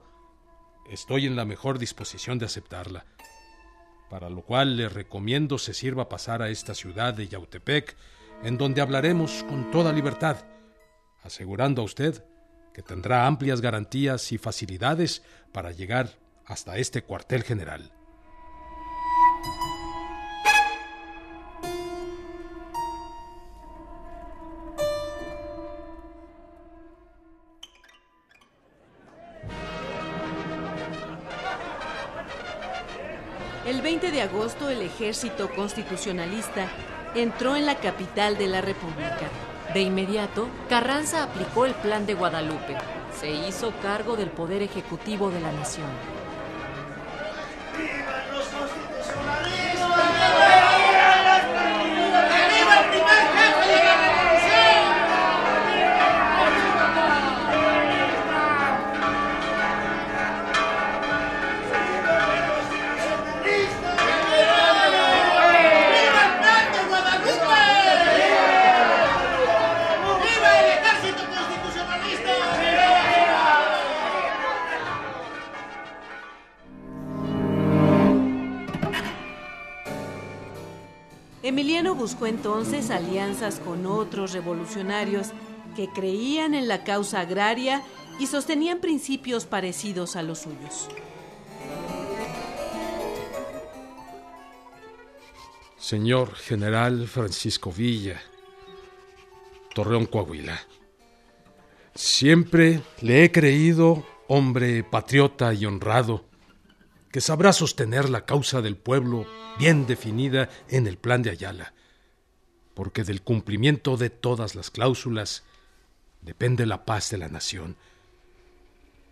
estoy 0.89 1.27
en 1.27 1.35
la 1.35 1.45
mejor 1.45 1.77
disposición 1.77 2.39
de 2.39 2.45
aceptarla, 2.45 3.05
para 4.13 4.29
lo 4.29 4.43
cual 4.43 4.77
le 4.77 4.89
recomiendo 4.89 5.57
se 5.57 5.73
sirva 5.73 6.07
pasar 6.07 6.43
a 6.43 6.49
esta 6.49 6.75
ciudad 6.75 7.15
de 7.15 7.27
Yautepec, 7.27 7.95
en 8.43 8.59
donde 8.59 8.79
hablaremos 8.79 9.43
con 9.49 9.71
toda 9.71 9.91
libertad, 9.91 10.37
asegurando 11.23 11.81
a 11.81 11.85
usted 11.85 12.23
que 12.75 12.83
tendrá 12.83 13.25
amplias 13.25 13.59
garantías 13.59 14.31
y 14.31 14.37
facilidades 14.37 15.23
para 15.51 15.71
llegar 15.71 16.11
hasta 16.45 16.77
este 16.77 17.01
cuartel 17.01 17.41
general. 17.41 17.91
El 34.43 34.81
ejército 34.81 35.49
constitucionalista 35.55 36.67
entró 37.15 37.55
en 37.55 37.65
la 37.65 37.75
capital 37.75 38.37
de 38.37 38.47
la 38.47 38.59
República. 38.59 39.29
De 39.73 39.79
inmediato, 39.79 40.49
Carranza 40.67 41.23
aplicó 41.23 41.65
el 41.65 41.73
plan 41.75 42.05
de 42.05 42.13
Guadalupe. 42.13 42.75
Se 43.17 43.31
hizo 43.31 43.71
cargo 43.81 44.17
del 44.17 44.29
poder 44.29 44.61
ejecutivo 44.61 45.29
de 45.29 45.39
la 45.39 45.53
nación. 45.53 45.87
Buscó 82.13 82.27
entonces 82.27 82.91
alianzas 82.91 83.59
con 83.59 83.87
otros 83.87 84.33
revolucionarios 84.33 85.29
que 85.75 85.89
creían 85.89 86.53
en 86.53 86.67
la 86.67 86.83
causa 86.83 87.21
agraria 87.21 87.81
y 88.19 88.27
sostenían 88.27 88.81
principios 88.81 89.45
parecidos 89.47 90.15
a 90.15 90.21
los 90.21 90.39
suyos. 90.39 90.89
Señor 95.75 96.35
General 96.35 97.07
Francisco 97.07 97.71
Villa, 97.71 98.21
Torreón 99.73 100.05
Coahuila, 100.05 100.59
siempre 101.95 102.83
le 103.01 103.23
he 103.23 103.31
creído 103.31 104.05
hombre 104.27 104.83
patriota 104.83 105.51
y 105.51 105.65
honrado, 105.65 106.25
que 107.11 107.21
sabrá 107.21 107.53
sostener 107.53 108.07
la 108.07 108.23
causa 108.23 108.61
del 108.61 108.77
pueblo 108.77 109.25
bien 109.57 109.87
definida 109.87 110.49
en 110.69 110.85
el 110.85 110.97
plan 110.97 111.23
de 111.23 111.31
Ayala, 111.31 111.73
porque 112.73 113.03
del 113.03 113.21
cumplimiento 113.21 113.97
de 113.97 114.09
todas 114.09 114.55
las 114.55 114.71
cláusulas 114.71 115.43
depende 116.21 116.65
la 116.65 116.85
paz 116.85 117.09
de 117.09 117.17
la 117.17 117.27
nación. 117.27 117.75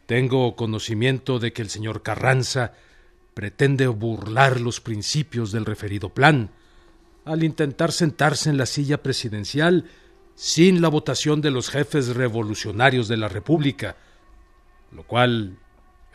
Tengo 0.06 0.56
conocimiento 0.56 1.40
de 1.40 1.54
que 1.54 1.62
el 1.62 1.70
señor 1.70 2.04
Carranza 2.04 2.74
pretende 3.34 3.88
burlar 3.88 4.60
los 4.60 4.82
principios 4.82 5.52
del 5.52 5.66
referido 5.66 6.10
plan, 6.10 6.52
al 7.24 7.44
intentar 7.44 7.92
sentarse 7.92 8.50
en 8.50 8.58
la 8.58 8.66
silla 8.66 9.02
presidencial 9.02 9.86
sin 10.36 10.82
la 10.82 10.90
votación 10.90 11.42
de 11.42 11.52
los 11.52 11.70
jefes 11.70 12.16
revolucionarios 12.16 13.08
de 13.08 13.18
la 13.18 13.30
República, 13.30 13.96
lo 14.92 15.04
cual 15.04 15.58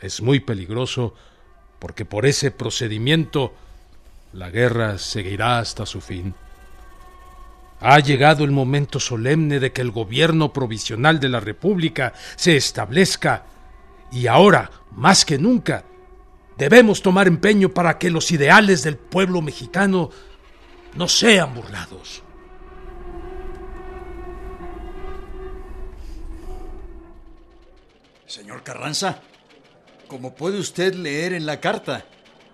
es 0.01 0.21
muy 0.21 0.39
peligroso 0.39 1.13
porque 1.79 2.05
por 2.05 2.25
ese 2.25 2.51
procedimiento 2.51 3.53
la 4.33 4.49
guerra 4.49 4.97
seguirá 4.97 5.59
hasta 5.59 5.85
su 5.85 6.01
fin. 6.01 6.35
Ha 7.79 7.99
llegado 7.99 8.43
el 8.43 8.51
momento 8.51 8.99
solemne 8.99 9.59
de 9.59 9.71
que 9.71 9.81
el 9.81 9.91
gobierno 9.91 10.51
provisional 10.51 11.19
de 11.19 11.29
la 11.29 11.39
República 11.39 12.13
se 12.35 12.55
establezca 12.55 13.45
y 14.11 14.27
ahora, 14.27 14.71
más 14.91 15.25
que 15.25 15.37
nunca, 15.37 15.83
debemos 16.57 17.01
tomar 17.01 17.27
empeño 17.27 17.69
para 17.69 17.99
que 17.99 18.09
los 18.09 18.31
ideales 18.31 18.83
del 18.83 18.97
pueblo 18.97 19.41
mexicano 19.41 20.09
no 20.95 21.07
sean 21.07 21.53
burlados. 21.53 22.23
Señor 28.25 28.63
Carranza, 28.63 29.21
Como 30.07 30.35
puede 30.35 30.57
usted 30.57 30.95
leer 30.95 31.33
en 31.33 31.45
la 31.45 31.59
carta, 31.59 32.05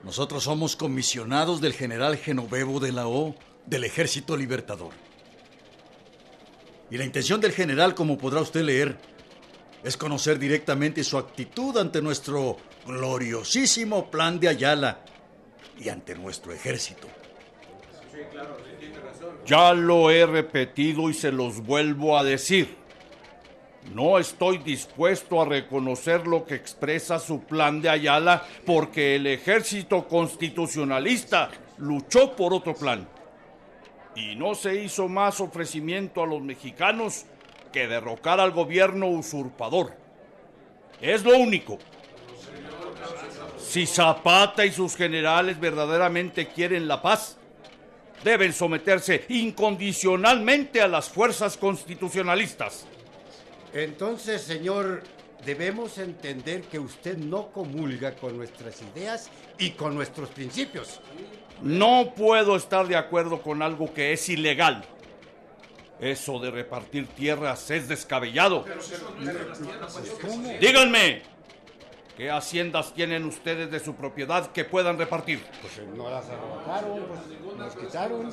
nosotros 0.03 0.43
somos 0.43 0.75
comisionados 0.75 1.61
del 1.61 1.73
general 1.73 2.17
Genovevo 2.17 2.79
de 2.79 2.91
la 2.91 3.07
O 3.07 3.35
del 3.67 3.83
Ejército 3.83 4.35
Libertador. 4.35 4.91
Y 6.89 6.97
la 6.97 7.05
intención 7.05 7.41
del 7.41 7.51
general, 7.51 7.95
como 7.95 8.17
podrá 8.17 8.41
usted 8.41 8.61
leer, 8.61 8.97
es 9.83 9.97
conocer 9.97 10.39
directamente 10.39 11.03
su 11.03 11.17
actitud 11.17 11.77
ante 11.77 12.01
nuestro 12.01 12.57
gloriosísimo 12.85 14.09
plan 14.09 14.39
de 14.39 14.47
Ayala 14.49 14.99
y 15.79 15.89
ante 15.89 16.15
nuestro 16.15 16.53
ejército. 16.53 17.07
Ya 19.45 19.73
lo 19.73 20.09
he 20.09 20.25
repetido 20.25 21.09
y 21.09 21.13
se 21.13 21.31
los 21.31 21.61
vuelvo 21.65 22.17
a 22.17 22.23
decir. 22.23 22.75
No 23.93 24.17
estoy 24.17 24.59
dispuesto 24.59 25.41
a 25.41 25.45
reconocer 25.45 26.25
lo 26.25 26.45
que 26.45 26.55
expresa 26.55 27.19
su 27.19 27.41
plan 27.41 27.81
de 27.81 27.89
Ayala 27.89 28.45
porque 28.65 29.15
el 29.15 29.27
ejército 29.27 30.07
constitucionalista 30.07 31.51
luchó 31.79 32.33
por 32.33 32.53
otro 32.53 32.73
plan. 32.73 33.07
Y 34.15 34.35
no 34.35 34.55
se 34.55 34.75
hizo 34.75 35.07
más 35.07 35.39
ofrecimiento 35.41 36.21
a 36.21 36.27
los 36.27 36.41
mexicanos 36.41 37.25
que 37.71 37.87
derrocar 37.87 38.39
al 38.39 38.51
gobierno 38.51 39.07
usurpador. 39.07 39.93
Es 41.01 41.23
lo 41.23 41.37
único. 41.37 41.79
Si 43.57 43.85
Zapata 43.87 44.65
y 44.65 44.71
sus 44.71 44.95
generales 44.95 45.59
verdaderamente 45.59 46.47
quieren 46.47 46.87
la 46.87 47.01
paz, 47.01 47.37
deben 48.23 48.53
someterse 48.53 49.25
incondicionalmente 49.29 50.81
a 50.81 50.87
las 50.87 51.09
fuerzas 51.09 51.57
constitucionalistas. 51.57 52.85
Entonces, 53.73 54.43
señor, 54.43 55.01
debemos 55.45 55.97
entender 55.97 56.63
que 56.63 56.79
usted 56.79 57.17
no 57.17 57.51
comulga 57.51 58.15
con 58.15 58.37
nuestras 58.37 58.81
ideas 58.81 59.29
y 59.57 59.71
con 59.71 59.95
nuestros 59.95 60.29
principios. 60.29 61.01
No 61.61 62.13
puedo 62.15 62.55
estar 62.55 62.87
de 62.87 62.95
acuerdo 62.95 63.41
con 63.41 63.61
algo 63.61 63.93
que 63.93 64.13
es 64.13 64.27
ilegal. 64.29 64.83
Eso 65.99 66.39
de 66.39 66.51
repartir 66.51 67.07
tierras 67.07 67.69
es 67.71 67.87
descabellado. 67.87 68.65
Díganme, 70.59 71.21
¿qué 72.17 72.29
haciendas 72.29 72.93
tienen 72.93 73.25
ustedes 73.25 73.71
de 73.71 73.79
su 73.79 73.95
propiedad 73.95 74.51
que 74.51 74.65
puedan 74.65 74.97
repartir? 74.97 75.43
Pues 75.61 75.87
no 75.95 76.09
las 76.09 76.25
arrebataron, 76.27 77.05
pues 77.05 77.57
nos 77.57 77.75
quitaron. 77.75 78.29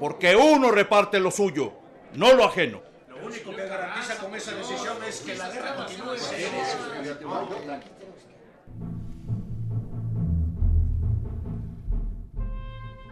Porque 0.00 0.34
uno 0.34 0.70
reparte 0.70 1.20
lo 1.20 1.30
suyo, 1.30 1.74
no 2.14 2.32
lo 2.32 2.44
ajeno. 2.44 2.91
Lo 3.22 3.28
único 3.28 3.54
que 3.54 3.68
garantiza 3.68 4.18
con 4.18 4.34
esa 4.34 4.52
decisión 4.52 4.96
es 5.04 5.20
que 5.20 5.36
la 5.36 5.48
guerra 5.48 5.76
continúe. 5.76 6.16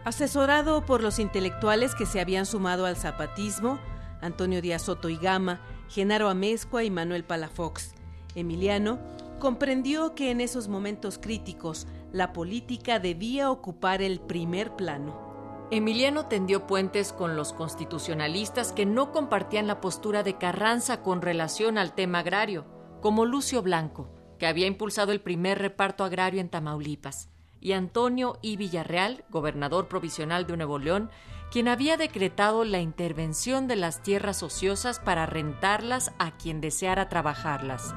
Asesorado 0.03 0.85
por 0.85 1.01
los 1.01 1.17
intelectuales 1.19 1.95
que 1.95 2.05
se 2.05 2.19
habían 2.19 2.45
sumado 2.45 2.85
al 2.85 2.97
zapatismo, 2.97 3.79
Antonio 4.19 4.61
Díaz 4.61 4.81
Soto 4.81 5.07
y 5.07 5.15
Gama, 5.15 5.61
Genaro 5.87 6.27
Amezcua 6.27 6.83
y 6.83 6.91
Manuel 6.91 7.23
Palafox, 7.23 7.93
Emiliano 8.35 8.99
comprendió 9.39 10.13
que 10.13 10.29
en 10.29 10.41
esos 10.41 10.67
momentos 10.67 11.19
críticos 11.19 11.87
la 12.11 12.33
política 12.33 12.99
debía 12.99 13.49
ocupar 13.49 14.01
el 14.01 14.19
primer 14.19 14.75
plano. 14.75 15.30
Emiliano 15.71 16.25
tendió 16.25 16.67
puentes 16.67 17.13
con 17.13 17.37
los 17.37 17.53
constitucionalistas 17.53 18.73
que 18.73 18.85
no 18.85 19.13
compartían 19.13 19.67
la 19.67 19.79
postura 19.79 20.21
de 20.21 20.37
Carranza 20.37 21.01
con 21.01 21.21
relación 21.21 21.77
al 21.77 21.95
tema 21.95 22.19
agrario, 22.19 22.65
como 22.99 23.23
Lucio 23.23 23.61
Blanco, 23.61 24.13
que 24.37 24.47
había 24.47 24.67
impulsado 24.67 25.13
el 25.13 25.21
primer 25.21 25.59
reparto 25.59 26.03
agrario 26.03 26.41
en 26.41 26.49
Tamaulipas, 26.49 27.29
y 27.61 27.71
Antonio 27.71 28.37
I. 28.41 28.57
Villarreal, 28.57 29.23
gobernador 29.29 29.87
provisional 29.87 30.45
de 30.45 30.57
Nuevo 30.57 30.77
León, 30.77 31.09
quien 31.53 31.69
había 31.69 31.95
decretado 31.95 32.65
la 32.65 32.81
intervención 32.81 33.69
de 33.69 33.77
las 33.77 34.03
tierras 34.03 34.43
ociosas 34.43 34.99
para 34.99 35.25
rentarlas 35.25 36.11
a 36.19 36.31
quien 36.31 36.59
deseara 36.59 37.07
trabajarlas. 37.07 37.95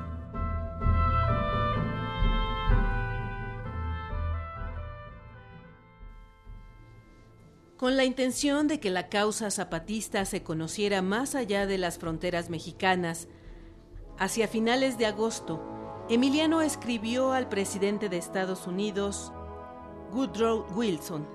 Con 7.85 7.99
la 7.99 8.07
intención 8.07 8.67
de 8.67 8.81
que 8.81 8.89
la 8.89 9.11
causa 9.11 9.51
zapatista 9.51 10.25
se 10.25 10.43
conociera 10.43 11.03
más 11.03 11.35
allá 11.35 11.67
de 11.67 11.77
las 11.77 11.99
fronteras 11.99 12.49
mexicanas, 12.49 13.29
hacia 14.19 14.49
finales 14.49 14.97
de 14.97 15.05
agosto, 15.05 15.63
Emiliano 16.09 16.63
escribió 16.63 17.35
al 17.35 17.47
presidente 17.51 18.09
de 18.09 18.17
Estados 18.17 18.67
Unidos, 18.67 19.35
Woodrow 20.13 20.65
Wilson, 20.75 21.29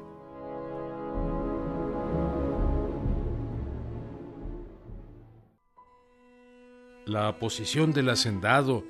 La 7.05 7.37
posición 7.37 7.93
del 7.93 8.09
hacendado 8.09 8.83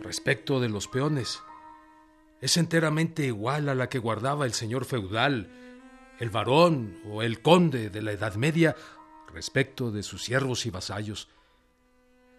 respecto 0.00 0.60
de 0.60 0.70
los 0.70 0.88
peones 0.88 1.42
es 2.40 2.56
enteramente 2.56 3.26
igual 3.26 3.68
a 3.68 3.74
la 3.74 3.90
que 3.90 3.98
guardaba 3.98 4.46
el 4.46 4.54
señor 4.54 4.86
feudal, 4.86 5.65
el 6.18 6.30
varón 6.30 6.98
o 7.04 7.22
el 7.22 7.40
conde 7.42 7.90
de 7.90 8.02
la 8.02 8.12
Edad 8.12 8.34
Media 8.34 8.76
respecto 9.32 9.90
de 9.90 10.02
sus 10.02 10.22
siervos 10.22 10.66
y 10.66 10.70
vasallos. 10.70 11.28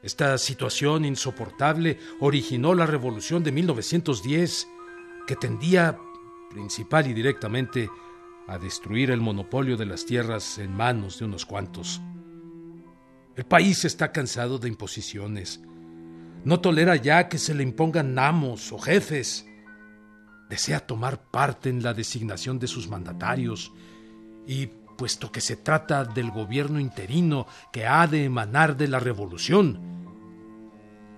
Esta 0.04 0.38
situación 0.38 1.06
insoportable 1.06 2.00
originó 2.20 2.74
la 2.74 2.86
revolución 2.86 3.44
de 3.44 3.52
1910, 3.52 4.68
que 5.26 5.36
tendía 5.36 5.98
principal 6.50 7.08
y 7.08 7.14
directamente 7.14 7.90
a 8.48 8.58
destruir 8.58 9.12
el 9.12 9.22
monopolio 9.22 9.76
de 9.76 9.86
las 9.86 10.06
tierras 10.06 10.58
en 10.60 10.72
manos 10.74 11.20
de 11.20 11.26
unos 11.26 11.46
cuantos. 11.46 12.02
El 13.36 13.46
país 13.46 13.86
está 13.86 14.12
cansado 14.12 14.58
de 14.58 14.68
imposiciones. 14.68 15.62
No 16.44 16.60
tolera 16.60 16.96
ya 16.96 17.28
que 17.28 17.38
se 17.38 17.54
le 17.54 17.64
impongan 17.64 18.18
amos 18.18 18.72
o 18.72 18.80
jefes. 18.80 19.47
Desea 20.50 20.80
tomar 20.80 21.22
parte 21.30 21.70
en 21.70 21.84
la 21.84 21.94
designación 21.94 22.60
de 22.60 22.68
sus 22.68 22.88
mandatarios 22.88 23.74
y, 24.46 24.68
puesto 24.98 25.32
que 25.32 25.42
se 25.42 25.58
trata 25.58 26.06
del 26.06 26.32
gobierno 26.32 26.80
interino 26.80 27.48
que 27.72 27.86
ha 27.86 28.08
de 28.08 28.24
emanar 28.24 28.78
de 28.78 28.88
la 28.88 29.00
revolución, 29.00 29.98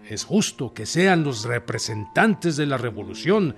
es 0.10 0.24
justo 0.24 0.74
que 0.74 0.88
sean 0.88 1.24
los 1.24 1.44
representantes 1.44 2.58
de 2.58 2.66
la 2.66 2.78
revolución 2.78 3.56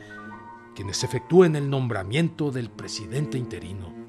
quienes 0.76 1.04
efectúen 1.04 1.56
el 1.56 1.70
nombramiento 1.70 2.52
del 2.52 2.70
presidente 2.70 3.38
interino. 3.38 4.01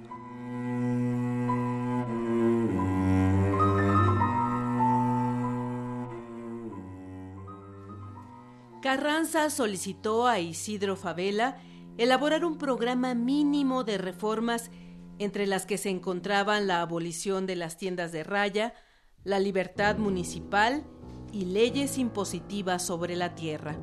Carranza 9.22 9.50
solicitó 9.50 10.26
a 10.26 10.40
Isidro 10.40 10.96
Favela 10.96 11.56
elaborar 11.96 12.44
un 12.44 12.58
programa 12.58 13.14
mínimo 13.14 13.84
de 13.84 13.96
reformas 13.96 14.72
entre 15.20 15.46
las 15.46 15.64
que 15.64 15.78
se 15.78 15.90
encontraban 15.90 16.66
la 16.66 16.80
abolición 16.80 17.46
de 17.46 17.54
las 17.54 17.76
tiendas 17.76 18.10
de 18.10 18.24
raya, 18.24 18.74
la 19.22 19.38
libertad 19.38 19.96
municipal 19.96 20.82
y 21.30 21.44
leyes 21.44 21.98
impositivas 21.98 22.84
sobre 22.84 23.14
la 23.14 23.36
tierra. 23.36 23.78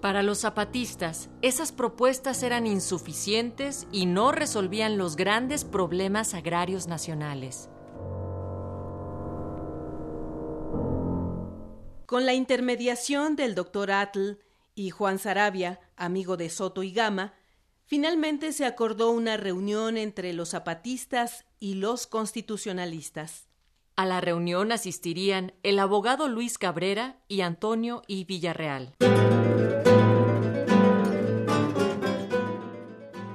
Para 0.00 0.22
los 0.22 0.38
zapatistas, 0.38 1.30
esas 1.42 1.72
propuestas 1.72 2.44
eran 2.44 2.68
insuficientes 2.68 3.88
y 3.90 4.06
no 4.06 4.30
resolvían 4.30 4.98
los 4.98 5.16
grandes 5.16 5.64
problemas 5.64 6.32
agrarios 6.32 6.86
nacionales. 6.86 7.70
Con 12.06 12.24
la 12.24 12.34
intermediación 12.34 13.34
del 13.34 13.56
doctor 13.56 13.90
Atl 13.90 14.45
y 14.76 14.90
Juan 14.90 15.18
Sarabia, 15.18 15.80
amigo 15.96 16.36
de 16.36 16.50
Soto 16.50 16.84
y 16.84 16.92
Gama, 16.92 17.34
finalmente 17.86 18.52
se 18.52 18.66
acordó 18.66 19.10
una 19.10 19.36
reunión 19.36 19.96
entre 19.96 20.32
los 20.34 20.50
zapatistas 20.50 21.46
y 21.58 21.74
los 21.74 22.06
constitucionalistas. 22.06 23.48
A 23.96 24.04
la 24.04 24.20
reunión 24.20 24.70
asistirían 24.72 25.54
el 25.62 25.78
abogado 25.78 26.28
Luis 26.28 26.58
Cabrera 26.58 27.18
y 27.26 27.40
Antonio 27.40 28.02
I. 28.06 28.24
Villarreal. 28.24 28.94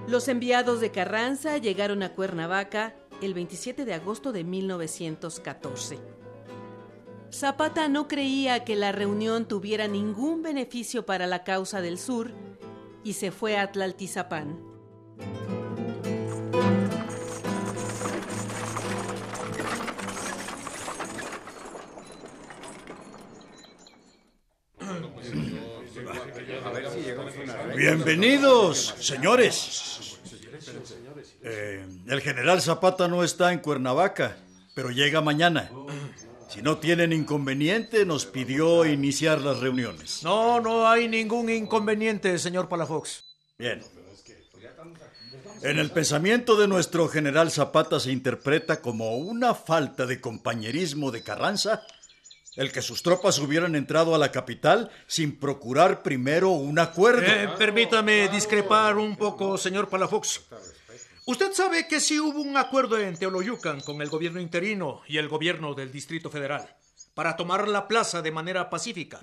Los 0.07 0.27
enviados 0.27 0.79
de 0.79 0.91
Carranza 0.91 1.57
llegaron 1.57 2.03
a 2.03 2.13
Cuernavaca 2.13 2.95
el 3.21 3.33
27 3.33 3.85
de 3.85 3.93
agosto 3.95 4.31
de 4.31 4.43
1914. 4.43 6.20
Zapata 7.31 7.87
no 7.87 8.09
creía 8.09 8.65
que 8.65 8.75
la 8.75 8.91
reunión 8.91 9.47
tuviera 9.47 9.87
ningún 9.87 10.43
beneficio 10.43 11.05
para 11.05 11.27
la 11.27 11.45
causa 11.45 11.79
del 11.81 11.97
sur 11.97 12.31
y 13.05 13.13
se 13.13 13.31
fue 13.31 13.57
a 13.57 13.71
Tlaltizapán. 13.71 14.59
Bienvenidos, 27.77 28.95
señores. 28.99 30.19
Eh, 31.43 31.85
el 32.07 32.21
general 32.21 32.61
Zapata 32.61 33.07
no 33.07 33.23
está 33.23 33.53
en 33.53 33.59
Cuernavaca, 33.59 34.35
pero 34.75 34.91
llega 34.91 35.21
mañana. 35.21 35.71
Si 36.51 36.61
no 36.61 36.79
tienen 36.79 37.13
inconveniente, 37.13 38.05
nos 38.05 38.25
pidió 38.25 38.85
iniciar 38.85 39.39
las 39.39 39.59
reuniones. 39.59 40.21
No, 40.21 40.59
no 40.59 40.85
hay 40.85 41.07
ningún 41.07 41.49
inconveniente, 41.49 42.37
señor 42.37 42.67
Palafox. 42.67 43.23
Bien. 43.57 43.81
En 45.63 45.79
el 45.79 45.91
pensamiento 45.91 46.59
de 46.59 46.67
nuestro 46.67 47.07
general 47.07 47.51
Zapata 47.51 48.01
se 48.01 48.11
interpreta 48.11 48.81
como 48.81 49.15
una 49.15 49.53
falta 49.53 50.05
de 50.05 50.19
compañerismo 50.19 51.11
de 51.11 51.23
Carranza 51.23 51.83
el 52.55 52.71
que 52.71 52.81
sus 52.81 53.01
tropas 53.01 53.39
hubieran 53.39 53.75
entrado 53.75 54.13
a 54.13 54.17
la 54.17 54.31
capital 54.31 54.91
sin 55.07 55.39
procurar 55.39 56.03
primero 56.03 56.49
un 56.49 56.79
acuerdo. 56.79 57.23
Eh, 57.25 57.49
permítame 57.57 58.27
discrepar 58.27 58.97
un 58.97 59.15
poco, 59.15 59.57
señor 59.57 59.87
Palafox. 59.87 60.41
Usted 61.25 61.53
sabe 61.53 61.87
que 61.87 61.99
sí 61.99 62.19
hubo 62.19 62.41
un 62.41 62.57
acuerdo 62.57 62.97
en 62.97 63.17
Teoloyucan 63.17 63.81
con 63.81 64.01
el 64.01 64.09
gobierno 64.09 64.39
interino 64.39 65.01
y 65.07 65.17
el 65.17 65.29
gobierno 65.29 65.73
del 65.73 65.91
Distrito 65.91 66.29
Federal 66.29 66.75
para 67.13 67.35
tomar 67.35 67.67
la 67.67 67.87
plaza 67.87 68.21
de 68.21 68.31
manera 68.31 68.69
pacífica. 68.69 69.19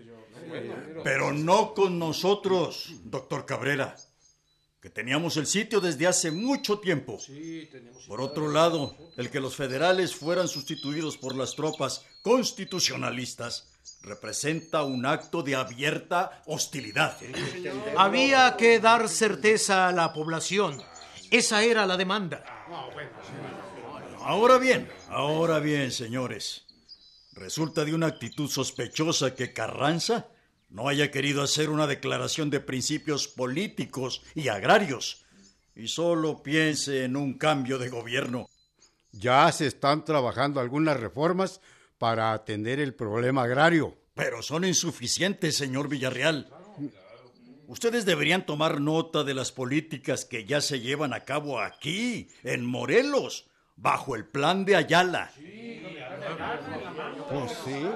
Pero 1.02 1.32
no 1.32 1.74
con 1.74 1.98
nosotros, 1.98 2.92
doctor 3.04 3.44
Cabrera 3.46 3.96
que 4.80 4.90
teníamos 4.90 5.36
el 5.36 5.46
sitio 5.46 5.80
desde 5.80 6.06
hace 6.06 6.30
mucho 6.30 6.78
tiempo. 6.78 7.18
Por 8.06 8.20
otro 8.20 8.48
lado, 8.48 8.96
el 9.16 9.30
que 9.30 9.40
los 9.40 9.56
federales 9.56 10.14
fueran 10.14 10.46
sustituidos 10.46 11.16
por 11.16 11.34
las 11.34 11.56
tropas 11.56 12.04
constitucionalistas 12.22 13.66
representa 14.02 14.84
un 14.84 15.04
acto 15.04 15.42
de 15.42 15.56
abierta 15.56 16.42
hostilidad. 16.46 17.16
Había 17.96 18.56
que 18.56 18.78
dar 18.78 19.08
certeza 19.08 19.88
a 19.88 19.92
la 19.92 20.12
población. 20.12 20.80
Esa 21.30 21.62
era 21.62 21.86
la 21.86 21.96
demanda. 21.96 22.44
Ahora 24.22 24.58
bien, 24.58 24.88
ahora 25.08 25.58
bien, 25.58 25.92
señores. 25.92 26.66
Resulta 27.32 27.84
de 27.84 27.94
una 27.94 28.06
actitud 28.06 28.50
sospechosa 28.50 29.34
que 29.34 29.52
Carranza 29.52 30.28
no 30.70 30.88
haya 30.88 31.10
querido 31.10 31.42
hacer 31.42 31.70
una 31.70 31.86
declaración 31.86 32.50
de 32.50 32.60
principios 32.60 33.28
políticos 33.28 34.22
y 34.34 34.48
agrarios 34.48 35.24
y 35.74 35.86
solo 35.88 36.42
piense 36.42 37.04
en 37.04 37.16
un 37.16 37.34
cambio 37.38 37.78
de 37.78 37.88
gobierno. 37.88 38.48
Ya 39.12 39.50
se 39.52 39.66
están 39.66 40.04
trabajando 40.04 40.60
algunas 40.60 40.98
reformas 40.98 41.60
para 41.98 42.32
atender 42.32 42.80
el 42.80 42.94
problema 42.94 43.44
agrario. 43.44 43.96
Pero 44.14 44.42
son 44.42 44.64
insuficientes, 44.64 45.56
señor 45.56 45.88
Villarreal. 45.88 46.50
Ustedes 47.68 48.06
deberían 48.06 48.46
tomar 48.46 48.80
nota 48.80 49.24
de 49.24 49.34
las 49.34 49.52
políticas 49.52 50.24
que 50.24 50.46
ya 50.46 50.62
se 50.62 50.80
llevan 50.80 51.12
a 51.12 51.26
cabo 51.26 51.60
aquí, 51.60 52.28
en 52.42 52.64
Morelos, 52.64 53.46
bajo 53.76 54.16
el 54.16 54.24
plan 54.24 54.64
de 54.64 54.74
Ayala. 54.74 55.30
Pues 57.30 57.52
sí. 57.66 57.86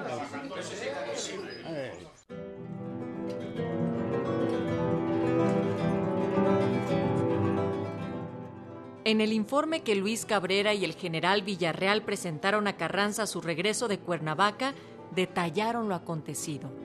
En 9.07 9.23
el 9.23 9.33
informe 9.33 9.81
que 9.81 9.95
Luis 9.95 10.27
Cabrera 10.27 10.75
y 10.75 10.85
el 10.85 10.93
general 10.93 11.41
Villarreal 11.41 12.03
presentaron 12.03 12.67
a 12.67 12.77
Carranza 12.77 13.23
a 13.23 13.27
su 13.27 13.41
regreso 13.41 13.89
de 13.89 13.99
Cuernavaca, 13.99 14.75
detallaron 15.13 15.89
lo 15.89 15.95
acontecido. 15.95 16.82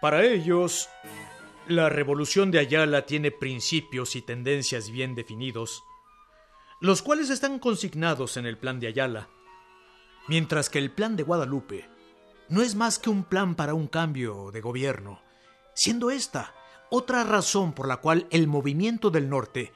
Para 0.00 0.24
ellos, 0.24 0.88
la 1.66 1.88
revolución 1.88 2.50
de 2.50 2.58
Ayala 2.58 3.06
tiene 3.06 3.30
principios 3.30 4.16
y 4.16 4.22
tendencias 4.22 4.90
bien 4.90 5.14
definidos, 5.14 5.82
los 6.80 7.02
cuales 7.02 7.30
están 7.30 7.58
consignados 7.58 8.36
en 8.36 8.46
el 8.46 8.58
plan 8.58 8.80
de 8.80 8.88
Ayala, 8.88 9.28
mientras 10.28 10.70
que 10.70 10.78
el 10.78 10.90
plan 10.90 11.16
de 11.16 11.22
Guadalupe 11.22 11.88
no 12.48 12.62
es 12.62 12.74
más 12.74 12.98
que 12.98 13.10
un 13.10 13.24
plan 13.24 13.54
para 13.54 13.74
un 13.74 13.86
cambio 13.86 14.50
de 14.50 14.60
gobierno 14.60 15.20
siendo 15.80 16.10
esta 16.10 16.54
otra 16.90 17.24
razón 17.24 17.72
por 17.72 17.88
la 17.88 17.98
cual 17.98 18.26
el 18.30 18.46
movimiento 18.46 19.10
del 19.10 19.30
norte 19.30 19.72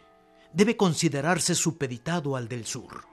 debe 0.52 0.76
considerarse 0.76 1.54
supeditado 1.54 2.37
al 2.37 2.46
del 2.46 2.66
sur. 2.66 3.06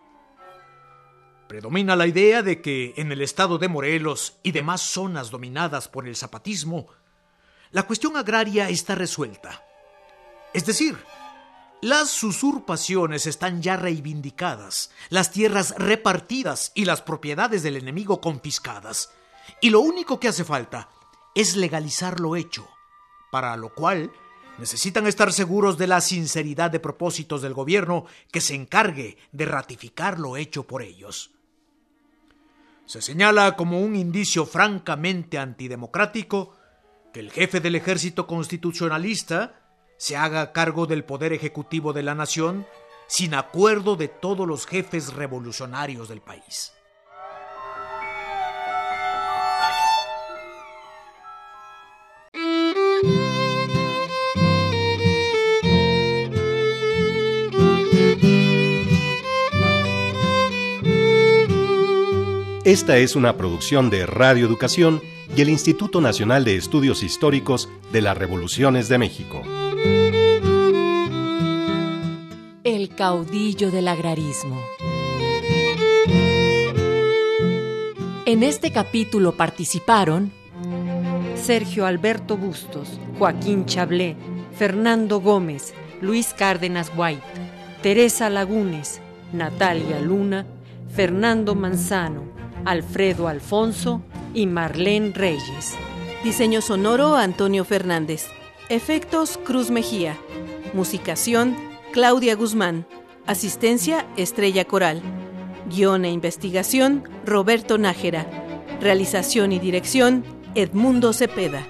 Predomina 1.52 1.98
la 1.98 2.08
idea 2.08 2.44
de 2.44 2.62
que 2.62 2.94
en 2.96 3.12
el 3.12 3.22
estado 3.22 3.58
de 3.58 3.68
Morelos 3.68 4.38
y 4.42 4.54
demás 4.54 4.80
zonas 4.80 5.32
dominadas 5.32 5.90
por 5.90 6.08
el 6.08 6.16
zapatismo, 6.16 6.88
la 7.72 7.84
cuestión 7.84 8.16
agraria 8.16 8.70
está 8.70 8.96
resuelta. 8.96 9.62
Es 10.54 10.66
decir, 10.66 10.98
las 11.82 12.24
usurpaciones 12.24 13.28
están 13.28 13.62
ya 13.62 13.76
reivindicadas, 13.76 14.92
las 15.10 15.32
tierras 15.32 15.76
repartidas 15.78 16.72
y 16.74 16.86
las 16.86 17.02
propiedades 17.02 17.64
del 17.64 17.76
enemigo 17.76 18.22
confiscadas, 18.22 19.12
y 19.60 19.72
lo 19.72 19.82
único 19.82 20.22
que 20.22 20.30
hace 20.30 20.46
falta 20.46 20.88
es 21.36 21.58
legalizar 21.58 22.22
lo 22.22 22.38
hecho, 22.38 22.66
para 23.30 23.58
lo 23.58 23.74
cual 23.76 24.10
necesitan 24.58 25.06
estar 25.06 25.34
seguros 25.34 25.78
de 25.78 25.88
la 25.88 26.00
sinceridad 26.00 26.72
de 26.72 26.80
propósitos 26.80 27.42
del 27.42 27.54
gobierno 27.54 28.06
que 28.32 28.40
se 28.40 28.56
encargue 28.56 29.18
de 29.34 29.46
ratificar 29.46 30.18
lo 30.18 30.38
hecho 30.38 30.66
por 30.66 30.82
ellos. 30.82 31.32
Se 32.91 33.01
señala 33.01 33.56
como 33.56 33.80
un 33.80 33.95
indicio 33.95 34.45
francamente 34.45 35.38
antidemocrático 35.38 36.58
que 37.13 37.21
el 37.21 37.32
jefe 37.32 37.62
del 37.62 37.75
ejército 37.75 38.27
constitucionalista 38.27 39.62
se 39.95 40.17
haga 40.17 40.51
cargo 40.51 40.88
del 40.88 41.06
poder 41.06 41.32
ejecutivo 41.32 41.93
de 41.93 42.04
la 42.04 42.15
nación 42.15 42.67
sin 43.08 43.34
acuerdo 43.34 43.95
de 43.95 44.10
todos 44.10 44.45
los 44.45 44.65
jefes 44.65 45.13
revolucionarios 45.13 46.10
del 46.10 46.19
país. 46.19 46.73
Esta 62.63 62.97
es 62.97 63.15
una 63.15 63.38
producción 63.38 63.89
de 63.89 64.06
Radio 64.06 64.45
Educación 64.45 65.02
y 65.36 65.41
el 65.41 65.50
Instituto 65.50 66.00
Nacional 66.00 66.45
de 66.45 66.58
Estudios 66.58 67.02
Históricos 67.02 67.67
de 67.91 68.02
las 68.02 68.15
Revoluciones 68.15 68.88
de 68.88 69.00
México. 69.00 69.41
El 72.63 72.89
caudillo 72.95 73.71
del 73.71 73.88
agrarismo. 73.88 74.62
En 78.28 78.43
este 78.43 78.71
capítulo 78.71 79.36
participaron 79.36 80.32
Sergio 81.34 81.88
Alberto 81.88 82.38
Bustos, 82.38 83.00
Joaquín 83.17 83.65
Chablé, 83.65 84.15
Fernando 84.56 85.19
Gómez, 85.19 85.74
Luis 86.00 86.36
Cárdenas 86.38 86.91
White, 86.95 87.24
Teresa 87.82 88.30
Lagunes, 88.30 89.02
Natalia 89.34 90.00
Luna, 90.00 90.45
Fernando 90.93 91.56
Manzano, 91.56 92.40
Alfredo 92.65 93.28
Alfonso 93.28 94.02
y 94.34 94.47
Marlene 94.47 95.12
Reyes. 95.13 95.76
Diseño 96.24 96.62
sonoro 96.62 97.15
Antonio 97.15 97.65
Fernández. 97.65 98.28
Efectos 98.69 99.39
Cruz 99.43 99.71
Mejía. 99.71 100.17
Musicación 100.74 101.56
Claudia 101.91 102.36
Guzmán. 102.36 102.86
Asistencia 103.26 104.06
Estrella 104.17 104.65
Coral. 104.65 105.02
Guión 105.69 106.06
e 106.06 106.12
investigación 106.12 107.04
Roberto 107.26 107.78
Nájera. 107.78 108.26
Realización 108.80 109.52
y 109.52 109.60
dirección 109.60 110.24
Edmundo 110.56 111.13
Cepeda. 111.13 111.65